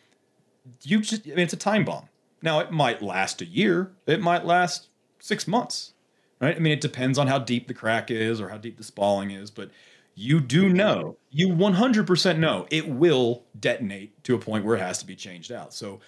you 0.84 1.00
just 1.00 1.26
I 1.26 1.30
mean, 1.30 1.40
it's 1.40 1.54
a 1.54 1.58
time 1.58 1.86
bomb. 1.86 2.10
Now 2.42 2.60
it 2.60 2.72
might 2.72 3.02
last 3.02 3.42
a 3.42 3.46
year, 3.46 3.92
it 4.06 4.22
might 4.22 4.46
last 4.46 4.88
six 5.20 5.48
months, 5.48 5.94
right? 6.40 6.56
I 6.56 6.60
mean, 6.60 6.74
it 6.74 6.82
depends 6.82 7.18
on 7.18 7.28
how 7.28 7.40
deep 7.40 7.68
the 7.68 7.74
crack 7.74 8.10
is 8.12 8.40
or 8.40 8.50
how 8.50 8.58
deep 8.58 8.78
the 8.78 8.84
spalling 8.84 9.32
is, 9.32 9.52
but 9.52 9.72
you 10.16 10.40
do 10.40 10.68
know, 10.68 11.18
you 11.32 11.50
100% 11.50 12.40
know 12.40 12.68
it 12.70 12.90
will 12.90 13.44
detonate 13.58 14.22
to 14.26 14.36
a 14.36 14.40
point 14.40 14.66
where 14.66 14.76
it 14.76 14.82
has 14.82 14.98
to 15.00 15.06
be 15.06 15.16
changed 15.16 15.52
out. 15.52 15.74
So 15.74 16.02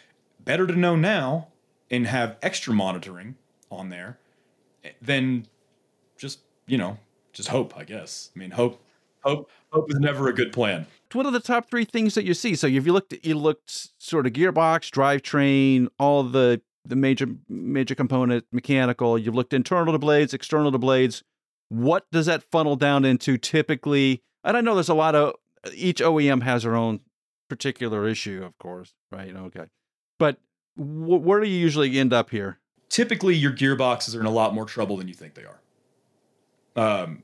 better 0.43 0.67
to 0.67 0.75
know 0.75 0.95
now 0.95 1.47
and 1.89 2.07
have 2.07 2.37
extra 2.41 2.73
monitoring 2.73 3.35
on 3.69 3.89
there 3.89 4.19
than 5.01 5.47
just, 6.17 6.39
you 6.67 6.77
know, 6.77 6.97
just 7.31 7.49
hope, 7.49 7.77
I 7.77 7.83
guess. 7.83 8.31
I 8.35 8.39
mean, 8.39 8.51
hope 8.51 8.81
hope 9.23 9.49
hope 9.71 9.91
is 9.91 9.99
never 9.99 10.27
a 10.27 10.33
good 10.33 10.51
plan. 10.53 10.87
What 11.13 11.25
are 11.25 11.31
the 11.31 11.39
top 11.39 11.69
three 11.69 11.85
things 11.85 12.15
that 12.15 12.23
you 12.23 12.33
see? 12.33 12.55
So 12.55 12.67
if 12.67 12.85
you 12.85 12.93
looked, 12.93 13.13
you 13.25 13.35
looked 13.35 13.89
sort 14.01 14.25
of 14.25 14.33
gearbox, 14.33 14.89
drivetrain, 14.89 15.87
all 15.99 16.23
the 16.23 16.61
the 16.85 16.95
major 16.95 17.27
major 17.49 17.95
component, 17.95 18.45
mechanical. 18.51 19.17
You've 19.17 19.35
looked 19.35 19.53
internal 19.53 19.93
to 19.93 19.99
blades, 19.99 20.33
external 20.33 20.71
to 20.71 20.77
blades. 20.77 21.23
What 21.69 22.05
does 22.11 22.25
that 22.25 22.43
funnel 22.51 22.75
down 22.75 23.05
into 23.05 23.37
typically? 23.37 24.21
And 24.43 24.57
I 24.57 24.61
know 24.61 24.73
there's 24.75 24.89
a 24.89 24.93
lot 24.93 25.15
of 25.15 25.35
each 25.73 25.99
OEM 25.99 26.43
has 26.43 26.63
their 26.63 26.75
own 26.75 27.01
particular 27.49 28.07
issue, 28.07 28.43
of 28.43 28.57
course, 28.57 28.93
right? 29.11 29.35
Okay, 29.35 29.65
but 30.17 30.37
wh- 30.75 31.21
where 31.23 31.39
do 31.39 31.47
you 31.47 31.57
usually 31.57 31.99
end 31.99 32.13
up 32.13 32.29
here? 32.29 32.59
Typically, 32.89 33.35
your 33.35 33.51
gearboxes 33.51 34.15
are 34.15 34.19
in 34.19 34.25
a 34.25 34.31
lot 34.31 34.53
more 34.53 34.65
trouble 34.65 34.97
than 34.97 35.07
you 35.07 35.13
think 35.13 35.35
they 35.35 35.45
are. 35.45 35.61
Um, 36.75 37.23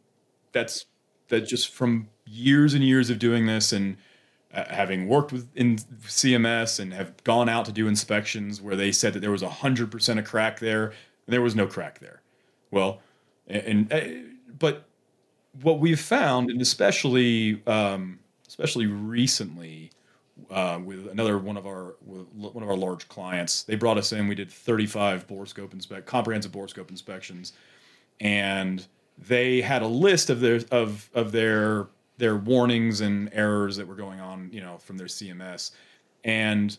that's 0.51 0.85
that 1.29 1.41
just 1.41 1.73
from 1.73 2.09
years 2.27 2.73
and 2.73 2.83
years 2.83 3.09
of 3.09 3.19
doing 3.19 3.45
this 3.45 3.71
and 3.71 3.97
uh, 4.53 4.63
having 4.69 5.07
worked 5.07 5.31
with 5.31 5.47
in 5.55 5.77
CMS 6.05 6.79
and 6.79 6.93
have 6.93 7.23
gone 7.23 7.49
out 7.49 7.65
to 7.65 7.71
do 7.71 7.87
inspections 7.87 8.61
where 8.61 8.75
they 8.75 8.91
said 8.91 9.13
that 9.13 9.19
there 9.19 9.31
was 9.31 9.43
a 9.43 9.49
hundred 9.49 9.91
percent 9.91 10.19
of 10.19 10.25
crack 10.25 10.59
there, 10.59 10.93
there 11.27 11.41
was 11.41 11.55
no 11.55 11.67
crack 11.67 11.99
there. 11.99 12.21
Well, 12.71 13.01
and, 13.47 13.89
and 13.91 13.93
uh, 13.93 14.29
but 14.57 14.85
what 15.61 15.79
we've 15.79 15.99
found, 15.99 16.49
and 16.49 16.61
especially 16.61 17.61
um, 17.67 18.19
especially 18.47 18.85
recently, 18.85 19.91
uh, 20.49 20.79
with 20.83 21.07
another 21.07 21.37
one 21.37 21.57
of 21.57 21.65
our 21.65 21.95
one 22.05 22.63
of 22.63 22.69
our 22.69 22.77
large 22.77 23.07
clients, 23.09 23.63
they 23.63 23.75
brought 23.75 23.97
us 23.97 24.11
in. 24.11 24.27
We 24.27 24.35
did 24.35 24.51
35 24.51 25.27
borescope 25.27 25.73
inspect 25.73 26.05
comprehensive 26.05 26.51
borescope 26.51 26.89
inspections, 26.89 27.53
and 28.19 28.85
they 29.17 29.61
had 29.61 29.81
a 29.81 29.87
list 29.87 30.29
of 30.29 30.39
their 30.39 30.61
of 30.71 31.09
of 31.13 31.31
their 31.31 31.87
their 32.17 32.35
warnings 32.35 33.01
and 33.01 33.29
errors 33.31 33.77
that 33.77 33.87
were 33.87 33.95
going 33.95 34.19
on, 34.19 34.49
you 34.51 34.61
know, 34.61 34.77
from 34.77 34.97
their 34.97 35.07
CMS. 35.07 35.71
And 36.23 36.77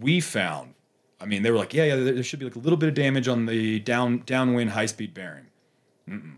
we 0.00 0.20
found, 0.20 0.74
I 1.20 1.26
mean, 1.26 1.42
they 1.42 1.50
were 1.50 1.56
like, 1.56 1.72
yeah, 1.72 1.84
yeah, 1.84 1.96
there 1.96 2.22
should 2.22 2.38
be 2.38 2.44
like 2.44 2.56
a 2.56 2.60
little 2.60 2.76
bit 2.76 2.88
of 2.88 2.94
damage 2.94 3.28
on 3.28 3.46
the 3.46 3.80
down 3.80 4.22
downwind 4.26 4.70
high 4.70 4.86
speed 4.86 5.14
bearing. 5.14 5.46
Mm-mm. 6.08 6.36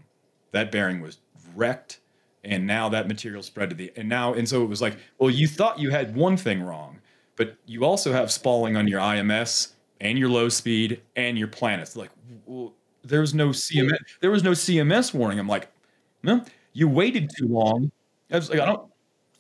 That 0.52 0.70
bearing 0.70 1.00
was 1.00 1.18
wrecked, 1.54 2.00
and 2.44 2.66
now 2.66 2.88
that 2.88 3.08
material 3.08 3.42
spread 3.42 3.70
to 3.70 3.76
the 3.76 3.92
and 3.96 4.08
now 4.08 4.32
and 4.34 4.48
so 4.48 4.62
it 4.62 4.66
was 4.66 4.80
like, 4.80 4.96
well, 5.18 5.30
you 5.30 5.46
thought 5.46 5.78
you 5.78 5.90
had 5.90 6.14
one 6.14 6.37
thing 6.37 6.62
wrong, 6.62 7.00
but 7.37 7.56
you 7.66 7.84
also 7.84 8.12
have 8.12 8.30
spalling 8.30 8.76
on 8.76 8.88
your 8.88 9.00
IMS 9.00 9.72
and 10.00 10.18
your 10.18 10.28
low 10.28 10.48
speed 10.48 11.02
and 11.16 11.37
your 11.37 11.48
planets. 11.48 11.96
Like, 11.96 12.11
well, 12.46 12.72
there 13.02 13.20
was 13.20 13.34
no 13.34 13.48
CMS. 13.48 13.98
There 14.20 14.30
was 14.30 14.44
no 14.44 14.52
CMS 14.52 15.12
warning. 15.12 15.38
I'm 15.38 15.48
like, 15.48 15.68
no, 16.22 16.44
you 16.79 16.88
waited 16.88 17.29
too 17.37 17.49
long. 17.49 17.91
I 18.31 18.37
was 18.37 18.51
like, 18.51 18.61
I 18.61 18.67
don't. 18.67 18.88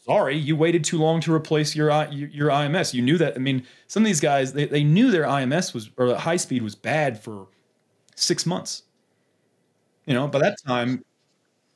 Sorry, 0.04 0.36
you 0.36 0.56
waited 0.56 0.82
too 0.84 0.98
long 0.98 1.20
to 1.20 1.32
replace 1.32 1.76
your 1.76 1.88
your, 2.10 2.48
IMS. 2.48 2.94
You 2.94 3.02
knew 3.02 3.16
that. 3.18 3.36
I 3.36 3.38
mean, 3.38 3.64
some 3.86 4.02
of 4.02 4.06
these 4.06 4.20
guys 4.20 4.52
they, 4.52 4.64
they 4.64 4.82
knew 4.82 5.10
their 5.10 5.24
IMS 5.24 5.72
was 5.72 5.90
or 5.98 6.14
high 6.16 6.38
speed 6.38 6.62
was 6.62 6.74
bad 6.74 7.22
for 7.22 7.46
six 8.16 8.44
months. 8.44 8.84
You 10.06 10.14
know, 10.14 10.26
by 10.26 10.40
that 10.40 10.56
time, 10.66 11.04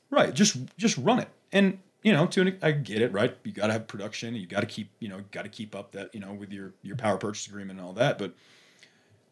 right? 0.09 0.33
Just 0.33 0.57
just 0.77 0.97
run 0.97 1.19
it, 1.19 1.29
and 1.53 1.77
you 2.01 2.11
know, 2.11 2.25
to 2.25 2.41
an, 2.41 2.57
I 2.61 2.71
get 2.71 3.01
it, 3.01 3.13
right? 3.13 3.37
You 3.45 3.53
got 3.53 3.67
to 3.67 3.73
have 3.73 3.87
production. 3.87 4.35
You 4.35 4.45
got 4.45 4.59
to 4.59 4.65
keep, 4.65 4.89
you 4.99 5.07
know, 5.07 5.21
got 5.31 5.43
to 5.43 5.49
keep 5.49 5.73
up 5.73 5.93
that, 5.93 6.13
you 6.13 6.19
know, 6.19 6.33
with 6.33 6.51
your 6.51 6.73
your 6.81 6.97
power 6.97 7.17
purchase 7.17 7.47
agreement 7.47 7.79
and 7.79 7.87
all 7.87 7.93
that. 7.93 8.17
But 8.17 8.33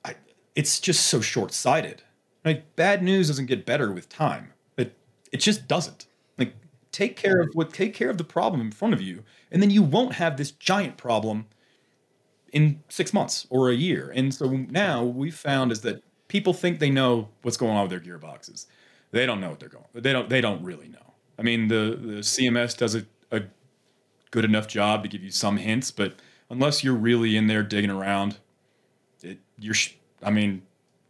I, 0.05 0.15
it's 0.55 0.79
just 0.79 1.07
so 1.07 1.19
short 1.19 1.51
sighted. 1.51 2.03
Like 2.45 2.75
bad 2.77 3.03
news 3.03 3.27
doesn't 3.27 3.47
get 3.47 3.65
better 3.65 3.91
with 3.91 4.07
time. 4.07 4.53
It 4.77 4.95
it 5.31 5.41
just 5.41 5.67
doesn't. 5.67 6.05
Take 6.91 7.15
care 7.15 7.39
of 7.39 7.49
what 7.53 7.73
take 7.73 7.93
care 7.93 8.09
of 8.09 8.17
the 8.17 8.23
problem 8.23 8.61
in 8.61 8.71
front 8.71 8.93
of 8.93 9.01
you, 9.01 9.23
and 9.51 9.61
then 9.61 9.69
you 9.69 9.81
won't 9.81 10.13
have 10.13 10.37
this 10.37 10.51
giant 10.51 10.97
problem 10.97 11.45
in 12.51 12.83
six 12.89 13.13
months 13.13 13.47
or 13.49 13.69
a 13.69 13.75
year. 13.75 14.11
And 14.13 14.33
so 14.33 14.49
now 14.49 15.03
we've 15.03 15.35
found 15.35 15.71
is 15.71 15.81
that 15.81 16.03
people 16.27 16.53
think 16.53 16.79
they 16.79 16.89
know 16.89 17.29
what's 17.41 17.57
going 17.57 17.75
on 17.75 17.87
with 17.87 17.91
their 17.91 17.99
gearboxes. 18.17 18.65
They 19.11 19.25
don't 19.25 19.41
know 19.41 19.49
what 19.49 19.59
they're 19.59 19.69
going. 19.69 19.85
They 19.93 20.13
don't. 20.13 20.29
They 20.29 20.41
don't 20.41 20.63
really 20.63 20.87
know. 20.87 21.13
I 21.37 21.43
mean, 21.43 21.67
the 21.67 21.97
the 22.01 22.19
CMS 22.19 22.77
does 22.77 22.95
a, 22.95 23.05
a 23.31 23.43
good 24.31 24.45
enough 24.45 24.67
job 24.67 25.03
to 25.03 25.09
give 25.09 25.23
you 25.23 25.31
some 25.31 25.57
hints, 25.57 25.91
but 25.91 26.15
unless 26.49 26.83
you're 26.83 26.95
really 26.95 27.35
in 27.35 27.47
there 27.47 27.63
digging 27.63 27.91
around, 27.91 28.37
it 29.21 29.39
you're. 29.59 29.75
I 30.23 30.29
mean, 30.29 30.61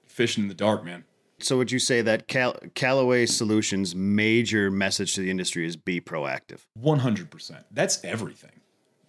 fishing 0.08 0.44
in 0.44 0.48
the 0.48 0.56
dark, 0.56 0.84
man. 0.84 1.04
So 1.44 1.58
would 1.58 1.72
you 1.72 1.80
say 1.80 2.02
that 2.02 2.28
Cal- 2.28 2.58
Calaway 2.76 3.28
Solutions' 3.28 3.96
major 3.96 4.72
message 4.72 5.16
to 5.16 5.22
the 5.22 5.30
industry 5.30 5.66
is 5.66 5.76
be 5.76 6.02
proactive? 6.02 6.62
One 6.76 7.00
hundred 7.00 7.30
percent. 7.30 7.66
That's 7.72 8.04
everything, 8.04 8.62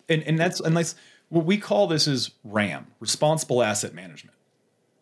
and 0.09 0.23
and 0.23 0.39
that's 0.39 0.61
unless 0.61 0.95
what 1.29 1.45
we 1.45 1.57
call 1.57 1.87
this 1.87 2.07
is 2.07 2.33
RAM, 2.45 2.89
responsible 3.01 3.63
asset 3.63 3.95
management. 3.95 4.37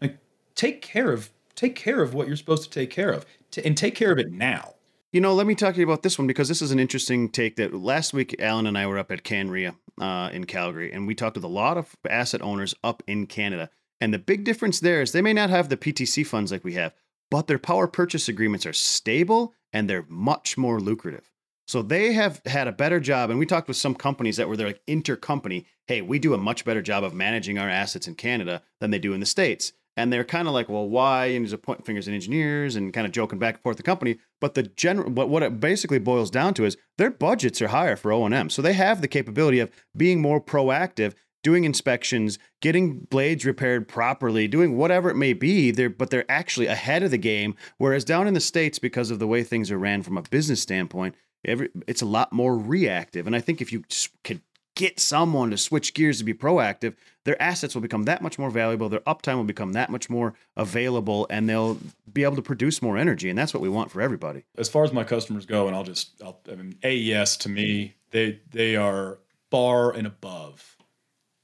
Like 0.01 0.19
take 0.55 0.83
care 0.83 1.13
of 1.13 1.31
take 1.55 1.75
care 1.75 2.03
of 2.03 2.15
what 2.15 2.27
you're 2.27 2.37
supposed 2.37 2.63
to 2.65 2.71
take 2.71 2.91
care 2.91 3.11
of, 3.11 3.27
t- 3.51 3.63
and 3.65 3.77
take 3.77 3.95
care 3.95 4.13
of 4.13 4.19
it 4.19 4.31
now. 4.31 4.75
You 5.13 5.21
know, 5.21 5.35
let 5.35 5.47
me 5.47 5.57
talk 5.57 5.75
to 5.75 5.81
you 5.81 5.87
about 5.87 6.05
this 6.05 6.19
one 6.19 6.29
because 6.29 6.47
this 6.47 6.63
is 6.63 6.71
an 6.71 6.79
interesting 6.79 7.29
take. 7.29 7.57
That 7.57 7.75
last 7.75 8.15
week, 8.15 8.37
Allen 8.39 8.67
and 8.67 8.79
I 8.79 8.87
were 8.87 8.99
up 8.99 9.11
at 9.11 9.25
CanREA 9.25 9.75
uh, 10.01 10.31
in 10.33 10.45
Calgary, 10.45 10.93
and 10.93 11.07
we 11.07 11.17
talked 11.17 11.37
with 11.37 11.45
a 11.45 11.49
lot 11.49 11.77
of 11.77 11.97
asset 12.09 12.43
owners 12.43 12.75
up 12.85 13.03
in 13.07 13.27
Canada. 13.27 13.71
And 14.01 14.15
the 14.15 14.19
big 14.19 14.45
difference 14.45 14.81
there 14.81 15.03
is 15.03 15.13
they 15.13 15.21
may 15.21 15.33
not 15.33 15.51
have 15.51 15.69
the 15.69 15.77
PTC 15.77 16.27
funds 16.27 16.53
like 16.53 16.65
we 16.65 16.75
have, 16.75 16.95
but 17.31 17.47
their 17.47 17.59
power 17.59 17.87
purchase 17.87 18.29
agreements 18.29 18.67
are 18.67 18.73
stable 18.73 19.55
and 19.73 19.89
they're 19.89 20.07
much 20.09 20.59
more 20.59 20.81
lucrative. 20.81 21.31
So 21.71 21.83
they 21.83 22.13
have 22.15 22.43
had 22.47 22.67
a 22.67 22.73
better 22.73 22.99
job. 22.99 23.31
And 23.31 23.39
we 23.39 23.47
talked 23.47 23.69
with 23.69 23.77
some 23.77 23.95
companies 23.95 24.37
that 24.39 24.49
were 24.49 24.57
they're 24.57 24.67
like 24.67 24.85
intercompany. 24.89 25.67
Hey, 25.87 26.03
we 26.03 26.19
do 26.19 26.35
a 26.35 26.39
much 26.39 26.65
better 26.65 26.83
job 26.83 27.05
of 27.05 27.15
managing 27.15 27.59
our 27.59 27.69
assets 27.69 28.09
in 28.09 28.17
Canada 28.17 28.63
than 28.81 28.91
they 28.91 28.99
do 28.99 29.13
in 29.13 29.21
the 29.21 29.27
States. 29.27 29.73
And 29.97 30.13
they're 30.13 30.25
kind 30.25 30.49
of 30.49 30.55
like, 30.55 30.69
well, 30.69 30.89
why? 30.89 31.27
And 31.27 31.45
there's 31.45 31.53
a 31.53 31.59
point 31.59 31.87
fingers 31.87 32.09
at 32.09 32.15
engineers 32.15 32.75
and 32.75 32.93
kind 32.93 33.07
of 33.07 33.13
joking 33.13 33.39
back 33.39 33.55
and 33.55 33.63
forth 33.63 33.77
the 33.77 33.85
company. 33.85 34.19
But 34.41 34.55
the 34.55 34.65
general, 34.65 35.11
what 35.13 35.29
what 35.29 35.43
it 35.45 35.61
basically 35.61 36.01
boils 36.01 36.31
down 36.31 36.55
to 36.55 36.65
is 36.65 36.77
their 36.99 37.11
budgets 37.11 37.63
are 37.63 37.69
higher 37.69 37.97
for 37.97 38.13
O 38.13 38.25
and 38.25 38.35
M, 38.35 38.51
so 38.51 38.63
they 38.63 38.73
have 38.73 39.01
the 39.01 39.09
capability 39.09 39.61
of 39.61 39.71
being 39.97 40.21
more 40.21 40.41
proactive 40.41 41.15
doing 41.43 41.65
inspections, 41.65 42.39
getting 42.61 43.01
blades 43.01 43.45
repaired 43.45 43.89
properly, 43.89 44.49
doing 44.49 44.77
whatever 44.77 45.11
it 45.11 45.17
may 45.17 45.33
be. 45.33 45.71
They're 45.71 45.91
but 45.91 46.11
they're 46.11 46.31
actually 46.31 46.67
ahead 46.67 47.03
of 47.03 47.11
the 47.11 47.19
game. 47.19 47.55
Whereas 47.79 48.05
down 48.05 48.27
in 48.27 48.35
the 48.35 48.41
states, 48.41 48.79
because 48.79 49.11
of 49.11 49.19
the 49.19 49.27
way 49.27 49.43
things 49.43 49.71
are 49.71 49.79
ran 49.79 50.03
from 50.03 50.17
a 50.17 50.23
business 50.23 50.61
standpoint, 50.61 51.15
every 51.45 51.71
it's 51.87 52.03
a 52.03 52.07
lot 52.07 52.33
more 52.33 52.57
reactive. 52.57 53.27
And 53.27 53.37
I 53.37 53.41
think 53.41 53.61
if 53.61 53.73
you 53.73 53.85
could 54.25 54.41
get 54.77 55.01
someone 55.01 55.51
to 55.51 55.59
switch 55.59 55.95
gears 55.95 56.19
to 56.19 56.25
be 56.25 56.33
proactive, 56.33 56.95
their 57.25 57.41
assets 57.43 57.75
will 57.75 57.83
become 57.83 58.05
that 58.05 58.23
much 58.23 58.39
more 58.39 58.51
valuable. 58.51 58.89
Their 58.89 59.01
uptime 59.01 59.37
will 59.37 59.45
become 59.45 59.73
that 59.75 59.91
much 59.91 60.09
more 60.09 60.35
available, 60.57 61.27
and 61.29 61.49
they'll 61.49 61.79
be 62.11 62.25
able 62.25 62.37
to 62.37 62.43
produce 62.43 62.81
more 62.81 62.97
energy. 62.97 63.29
And 63.29 63.39
that's 63.39 63.53
what 63.53 63.61
we 63.61 63.69
want 63.69 63.91
for 63.91 64.01
everybody. 64.01 64.45
As 64.57 64.69
far 64.69 64.85
as 64.85 64.93
my 64.93 65.05
customers 65.05 65.45
go, 65.45 65.67
and 65.67 65.77
I'll 65.77 65.85
just, 65.85 66.23
I'll, 66.23 66.41
I 66.51 66.55
mean, 66.55 66.79
AES 66.83 67.37
to 67.39 67.49
me, 67.49 67.97
they 68.11 68.41
they 68.51 68.77
are 68.77 69.19
bar 69.51 69.91
and 69.91 70.07
above 70.07 70.77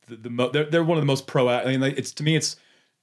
the, 0.06 0.16
the 0.16 0.30
mo- 0.30 0.50
they're, 0.50 0.64
they're 0.64 0.84
one 0.84 0.98
of 0.98 1.02
the 1.02 1.06
most 1.06 1.26
pro. 1.26 1.48
I 1.48 1.64
mean, 1.66 1.80
like, 1.80 1.98
it's 1.98 2.12
to 2.14 2.22
me, 2.22 2.36
it's 2.36 2.56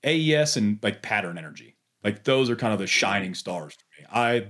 AES 0.03 0.57
and 0.57 0.79
like 0.83 1.01
Pattern 1.01 1.37
Energy. 1.37 1.75
Like 2.03 2.23
those 2.23 2.49
are 2.49 2.55
kind 2.55 2.73
of 2.73 2.79
the 2.79 2.87
shining 2.87 3.33
stars 3.33 3.77
to 3.77 3.83
me. 3.99 4.07
I 4.11 4.47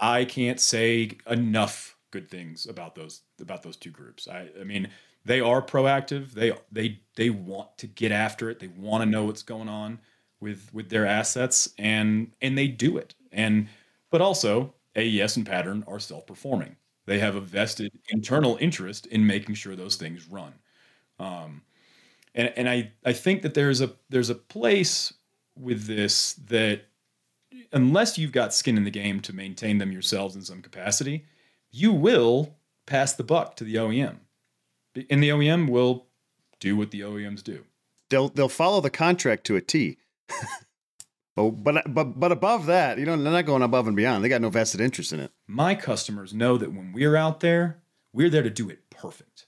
I 0.00 0.24
can't 0.24 0.60
say 0.60 1.18
enough 1.28 1.96
good 2.10 2.28
things 2.30 2.66
about 2.66 2.94
those 2.94 3.22
about 3.40 3.62
those 3.62 3.76
two 3.76 3.90
groups. 3.90 4.28
I 4.28 4.48
I 4.60 4.64
mean, 4.64 4.88
they 5.24 5.40
are 5.40 5.62
proactive. 5.62 6.32
They 6.32 6.52
they 6.72 7.00
they 7.16 7.30
want 7.30 7.76
to 7.78 7.86
get 7.86 8.12
after 8.12 8.50
it. 8.50 8.58
They 8.58 8.68
want 8.68 9.02
to 9.04 9.10
know 9.10 9.24
what's 9.24 9.42
going 9.42 9.68
on 9.68 10.00
with 10.40 10.70
with 10.72 10.88
their 10.90 11.06
assets 11.06 11.68
and 11.78 12.32
and 12.42 12.56
they 12.58 12.68
do 12.68 12.96
it. 12.98 13.14
And 13.32 13.68
but 14.10 14.20
also 14.20 14.74
AES 14.96 15.36
and 15.36 15.46
Pattern 15.46 15.84
are 15.86 16.00
self-performing. 16.00 16.76
They 17.06 17.18
have 17.18 17.36
a 17.36 17.40
vested 17.40 17.92
internal 18.10 18.56
interest 18.60 19.06
in 19.06 19.26
making 19.26 19.54
sure 19.54 19.76
those 19.76 19.96
things 19.96 20.28
run. 20.28 20.54
Um, 21.18 21.62
and 22.34 22.52
and 22.56 22.68
I 22.68 22.92
I 23.04 23.12
think 23.12 23.42
that 23.42 23.54
there's 23.54 23.80
a 23.80 23.92
there's 24.08 24.30
a 24.30 24.34
place 24.34 25.12
with 25.56 25.86
this 25.86 26.34
that 26.48 26.82
unless 27.72 28.18
you've 28.18 28.32
got 28.32 28.54
skin 28.54 28.76
in 28.76 28.84
the 28.84 28.90
game 28.90 29.20
to 29.20 29.34
maintain 29.34 29.78
them 29.78 29.92
yourselves 29.92 30.36
in 30.36 30.42
some 30.42 30.62
capacity, 30.62 31.26
you 31.70 31.92
will 31.92 32.56
pass 32.86 33.12
the 33.12 33.24
buck 33.24 33.56
to 33.56 33.64
the 33.64 33.76
OEM, 33.76 34.16
and 35.08 35.22
the 35.22 35.28
OEM 35.30 35.68
will 35.68 36.06
do 36.58 36.76
what 36.76 36.90
the 36.90 37.00
OEMs 37.00 37.42
do. 37.42 37.64
They'll 38.10 38.28
they'll 38.28 38.48
follow 38.48 38.80
the 38.80 38.90
contract 38.90 39.44
to 39.44 39.56
a 39.56 39.60
T. 39.60 39.98
but 40.28 40.36
oh, 41.36 41.50
but 41.50 41.82
but 41.92 42.18
but 42.18 42.32
above 42.32 42.66
that, 42.66 42.98
you 42.98 43.06
know, 43.06 43.16
they're 43.16 43.32
not 43.32 43.46
going 43.46 43.62
above 43.62 43.86
and 43.86 43.96
beyond. 43.96 44.24
They 44.24 44.28
got 44.28 44.40
no 44.40 44.50
vested 44.50 44.80
interest 44.80 45.12
in 45.12 45.20
it. 45.20 45.32
My 45.46 45.74
customers 45.74 46.34
know 46.34 46.56
that 46.56 46.72
when 46.72 46.92
we're 46.92 47.16
out 47.16 47.40
there, 47.40 47.80
we're 48.12 48.30
there 48.30 48.42
to 48.42 48.50
do 48.50 48.68
it 48.68 48.90
perfect. 48.90 49.46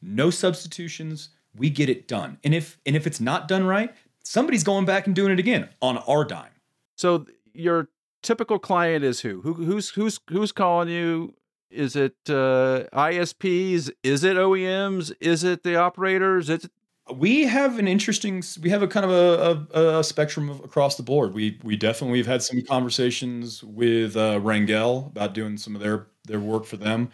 No 0.00 0.30
substitutions. 0.30 1.30
We 1.56 1.70
get 1.70 1.88
it 1.88 2.08
done. 2.08 2.38
And 2.44 2.54
if 2.54 2.78
and 2.86 2.96
if 2.96 3.06
it's 3.06 3.20
not 3.20 3.48
done 3.48 3.64
right, 3.66 3.94
somebody's 4.22 4.64
going 4.64 4.84
back 4.84 5.06
and 5.06 5.14
doing 5.14 5.32
it 5.32 5.38
again 5.38 5.68
on 5.80 5.98
our 5.98 6.24
dime. 6.24 6.50
So 6.96 7.26
your 7.52 7.88
typical 8.22 8.58
client 8.58 9.04
is 9.04 9.20
who? 9.20 9.40
Who 9.42 9.54
who's 9.54 9.90
who's 9.90 10.20
who's 10.28 10.52
calling 10.52 10.88
you? 10.88 11.34
Is 11.70 11.96
it 11.96 12.14
uh, 12.28 12.84
ISPs? 12.92 13.90
Is 14.02 14.24
it 14.24 14.36
OEMs? 14.36 15.12
Is 15.20 15.42
it 15.44 15.62
the 15.62 15.76
operators? 15.76 16.48
Is 16.48 16.64
it 16.64 16.70
we 17.12 17.44
have 17.44 17.78
an 17.78 17.86
interesting 17.86 18.42
we 18.62 18.70
have 18.70 18.82
a 18.82 18.88
kind 18.88 19.04
of 19.04 19.10
a, 19.12 19.78
a, 19.78 19.98
a 19.98 20.04
spectrum 20.04 20.48
of, 20.48 20.60
across 20.60 20.96
the 20.96 21.02
board 21.02 21.34
we 21.34 21.58
we 21.62 21.76
definitely 21.76 22.12
we've 22.12 22.26
had 22.26 22.42
some 22.42 22.62
conversations 22.62 23.62
with 23.62 24.16
uh, 24.16 24.40
Rangel 24.40 25.08
about 25.08 25.34
doing 25.34 25.58
some 25.58 25.74
of 25.74 25.82
their 25.82 26.06
their 26.24 26.40
work 26.40 26.64
for 26.64 26.76
them 26.76 27.10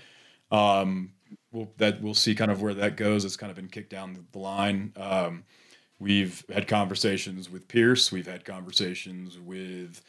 um 0.53 1.13
we'll 1.53 1.73
that 1.79 2.01
we'll 2.03 2.15
see 2.15 2.35
kind 2.35 2.51
of 2.51 2.63
where 2.63 2.75
that 2.75 2.97
goes. 2.97 3.25
It's 3.25 3.37
kind 3.37 3.51
of 3.51 3.57
been 3.57 3.69
kicked 3.69 3.91
down 3.91 4.27
the 4.33 4.39
line. 4.39 4.93
Um 4.97 5.45
we've 5.99 6.45
had 6.53 6.67
conversations 6.67 7.51
with 7.51 7.69
Pearce. 7.69 8.11
We've 8.11 8.27
had 8.27 8.45
conversations 8.45 9.39
with 9.39 10.03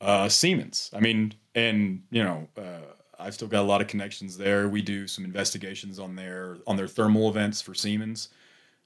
uh 0.00 0.28
Siemens. 0.28 0.90
I 0.94 1.00
mean 1.00 1.34
and 1.54 2.02
you 2.10 2.22
know 2.22 2.48
uh 2.56 2.94
I've 3.18 3.34
still 3.34 3.48
got 3.48 3.62
a 3.62 3.66
lot 3.66 3.80
of 3.80 3.88
connections 3.88 4.38
there. 4.38 4.68
We 4.68 4.80
do 4.80 5.08
some 5.08 5.24
investigations 5.24 5.98
on 5.98 6.14
their 6.14 6.58
on 6.66 6.76
their 6.76 6.86
thermal 6.88 7.28
events 7.28 7.60
for 7.60 7.74
Siemens. 7.74 8.28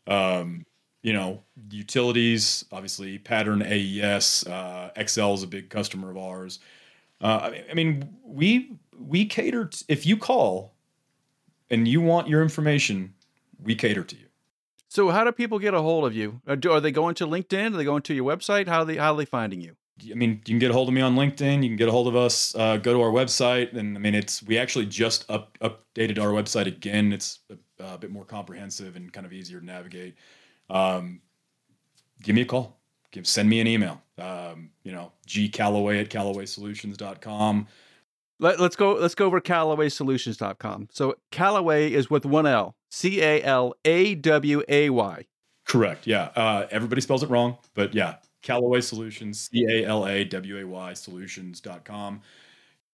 Um, 0.06 0.64
you 1.02 1.12
know, 1.12 1.42
utilities, 1.70 2.64
obviously, 2.72 3.18
Pattern 3.18 3.62
AES, 3.62 4.46
uh, 4.46 4.90
Xcel 4.96 5.34
is 5.34 5.42
a 5.42 5.48
big 5.48 5.68
customer 5.68 6.10
of 6.10 6.16
ours. 6.16 6.60
Uh, 7.20 7.52
I 7.70 7.74
mean, 7.74 8.16
we 8.24 8.76
we 8.98 9.26
cater. 9.26 9.66
T- 9.66 9.84
if 9.88 10.06
you 10.06 10.16
call 10.16 10.74
and 11.72 11.88
you 11.88 12.00
want 12.00 12.28
your 12.28 12.42
information, 12.42 13.14
we 13.60 13.74
cater 13.74 14.04
to 14.04 14.16
you. 14.16 14.26
So, 14.88 15.08
how 15.08 15.24
do 15.24 15.32
people 15.32 15.58
get 15.58 15.72
a 15.72 15.80
hold 15.80 16.04
of 16.04 16.14
you? 16.14 16.42
Are, 16.46 16.58
are 16.70 16.80
they 16.80 16.92
going 16.92 17.14
to 17.16 17.26
LinkedIn? 17.26 17.74
Are 17.74 17.76
they 17.78 17.84
going 17.84 18.02
to 18.02 18.14
your 18.14 18.24
website? 18.24 18.68
How 18.68 18.80
are 18.80 18.84
they 18.84 18.96
how 18.96 19.14
are 19.14 19.16
they 19.16 19.24
finding 19.24 19.60
you? 19.60 19.74
I 20.10 20.14
mean, 20.14 20.30
you 20.30 20.52
can 20.52 20.58
get 20.58 20.70
a 20.70 20.74
hold 20.74 20.88
of 20.88 20.94
me 20.94 21.00
on 21.00 21.16
LinkedIn. 21.16 21.62
You 21.62 21.70
can 21.70 21.76
get 21.76 21.88
a 21.88 21.92
hold 21.92 22.08
of 22.08 22.16
us. 22.16 22.54
Uh, 22.54 22.76
go 22.76 22.92
to 22.92 23.00
our 23.00 23.10
website, 23.10 23.76
and 23.76 23.96
I 23.96 24.00
mean, 24.00 24.14
it's 24.14 24.42
we 24.42 24.58
actually 24.58 24.86
just 24.86 25.28
up, 25.30 25.56
updated 25.60 26.18
our 26.18 26.28
website 26.28 26.66
again. 26.66 27.12
It's 27.12 27.40
a, 27.50 27.84
a, 27.84 27.98
bit 27.98 28.10
more 28.10 28.24
comprehensive 28.24 28.96
and 28.96 29.12
kind 29.12 29.24
of 29.26 29.32
easier 29.32 29.60
to 29.60 29.66
navigate. 29.66 30.16
Um, 30.68 31.20
give 32.22 32.34
me 32.34 32.42
a 32.42 32.46
call. 32.46 32.78
Give 33.12 33.26
send 33.26 33.48
me 33.48 33.60
an 33.60 33.66
email. 33.66 34.02
Um, 34.18 34.70
you 34.82 34.92
know, 34.92 35.12
G 35.26 35.48
Calaway 35.48 36.00
at 36.00 36.10
CalawaySolutions.com. 36.10 37.66
Let, 38.38 38.60
let's 38.60 38.76
go. 38.76 38.94
Let's 38.94 39.14
go 39.14 39.26
over 39.26 39.40
CalawaySolutions.com. 39.40 40.88
So 40.90 41.16
Calaway 41.30 41.90
is 41.90 42.10
with 42.10 42.24
one 42.24 42.46
L. 42.46 42.74
C 42.90 43.22
A 43.22 43.42
L 43.42 43.74
A 43.84 44.14
W 44.16 44.62
A 44.68 44.90
Y. 44.90 45.26
Correct. 45.66 46.06
Yeah. 46.06 46.30
Uh, 46.34 46.66
everybody 46.70 47.00
spells 47.00 47.22
it 47.22 47.30
wrong, 47.30 47.56
but 47.74 47.94
yeah, 47.94 48.16
Calaway 48.42 48.82
Solutions, 48.82 49.48
C 49.50 49.64
A 49.68 49.86
L 49.86 50.06
A 50.06 50.24
W 50.24 50.58
A 50.58 50.66
Y 50.66 50.92
solutions.com. 50.94 52.20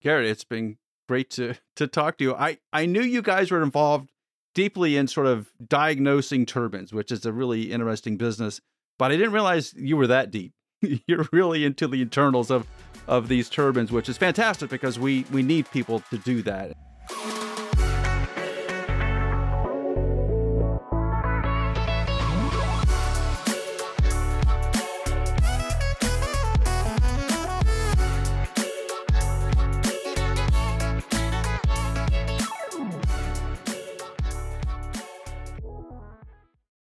Garrett, 0.03 0.27
it's 0.27 0.44
been 0.44 0.77
great 1.09 1.31
to 1.31 1.55
to 1.77 1.87
talk 1.87 2.18
to 2.18 2.24
you. 2.24 2.35
I 2.35 2.59
I 2.72 2.87
knew 2.87 3.03
you 3.03 3.22
guys 3.22 3.51
were 3.51 3.62
involved 3.62 4.11
deeply 4.55 4.96
in 4.96 5.07
sort 5.07 5.27
of 5.27 5.51
diagnosing 5.66 6.46
turbines, 6.46 6.92
which 6.92 7.11
is 7.11 7.24
a 7.24 7.33
really 7.33 7.72
interesting 7.72 8.16
business, 8.16 8.61
but 8.98 9.11
I 9.11 9.16
didn't 9.16 9.33
realize 9.33 9.74
you 9.74 9.96
were 9.96 10.09
that 10.09 10.31
deep. 10.31 10.53
You're 11.06 11.26
really 11.32 11.64
into 11.64 11.88
the 11.88 12.02
internals 12.02 12.50
of 12.50 12.66
of 13.06 13.28
these 13.28 13.48
turbines, 13.48 13.90
which 13.90 14.08
is 14.08 14.18
fantastic 14.18 14.70
because 14.70 14.98
we 14.98 15.24
we 15.32 15.42
need 15.42 15.70
people 15.70 16.00
to 16.10 16.18
do 16.18 16.42
that. 16.42 16.76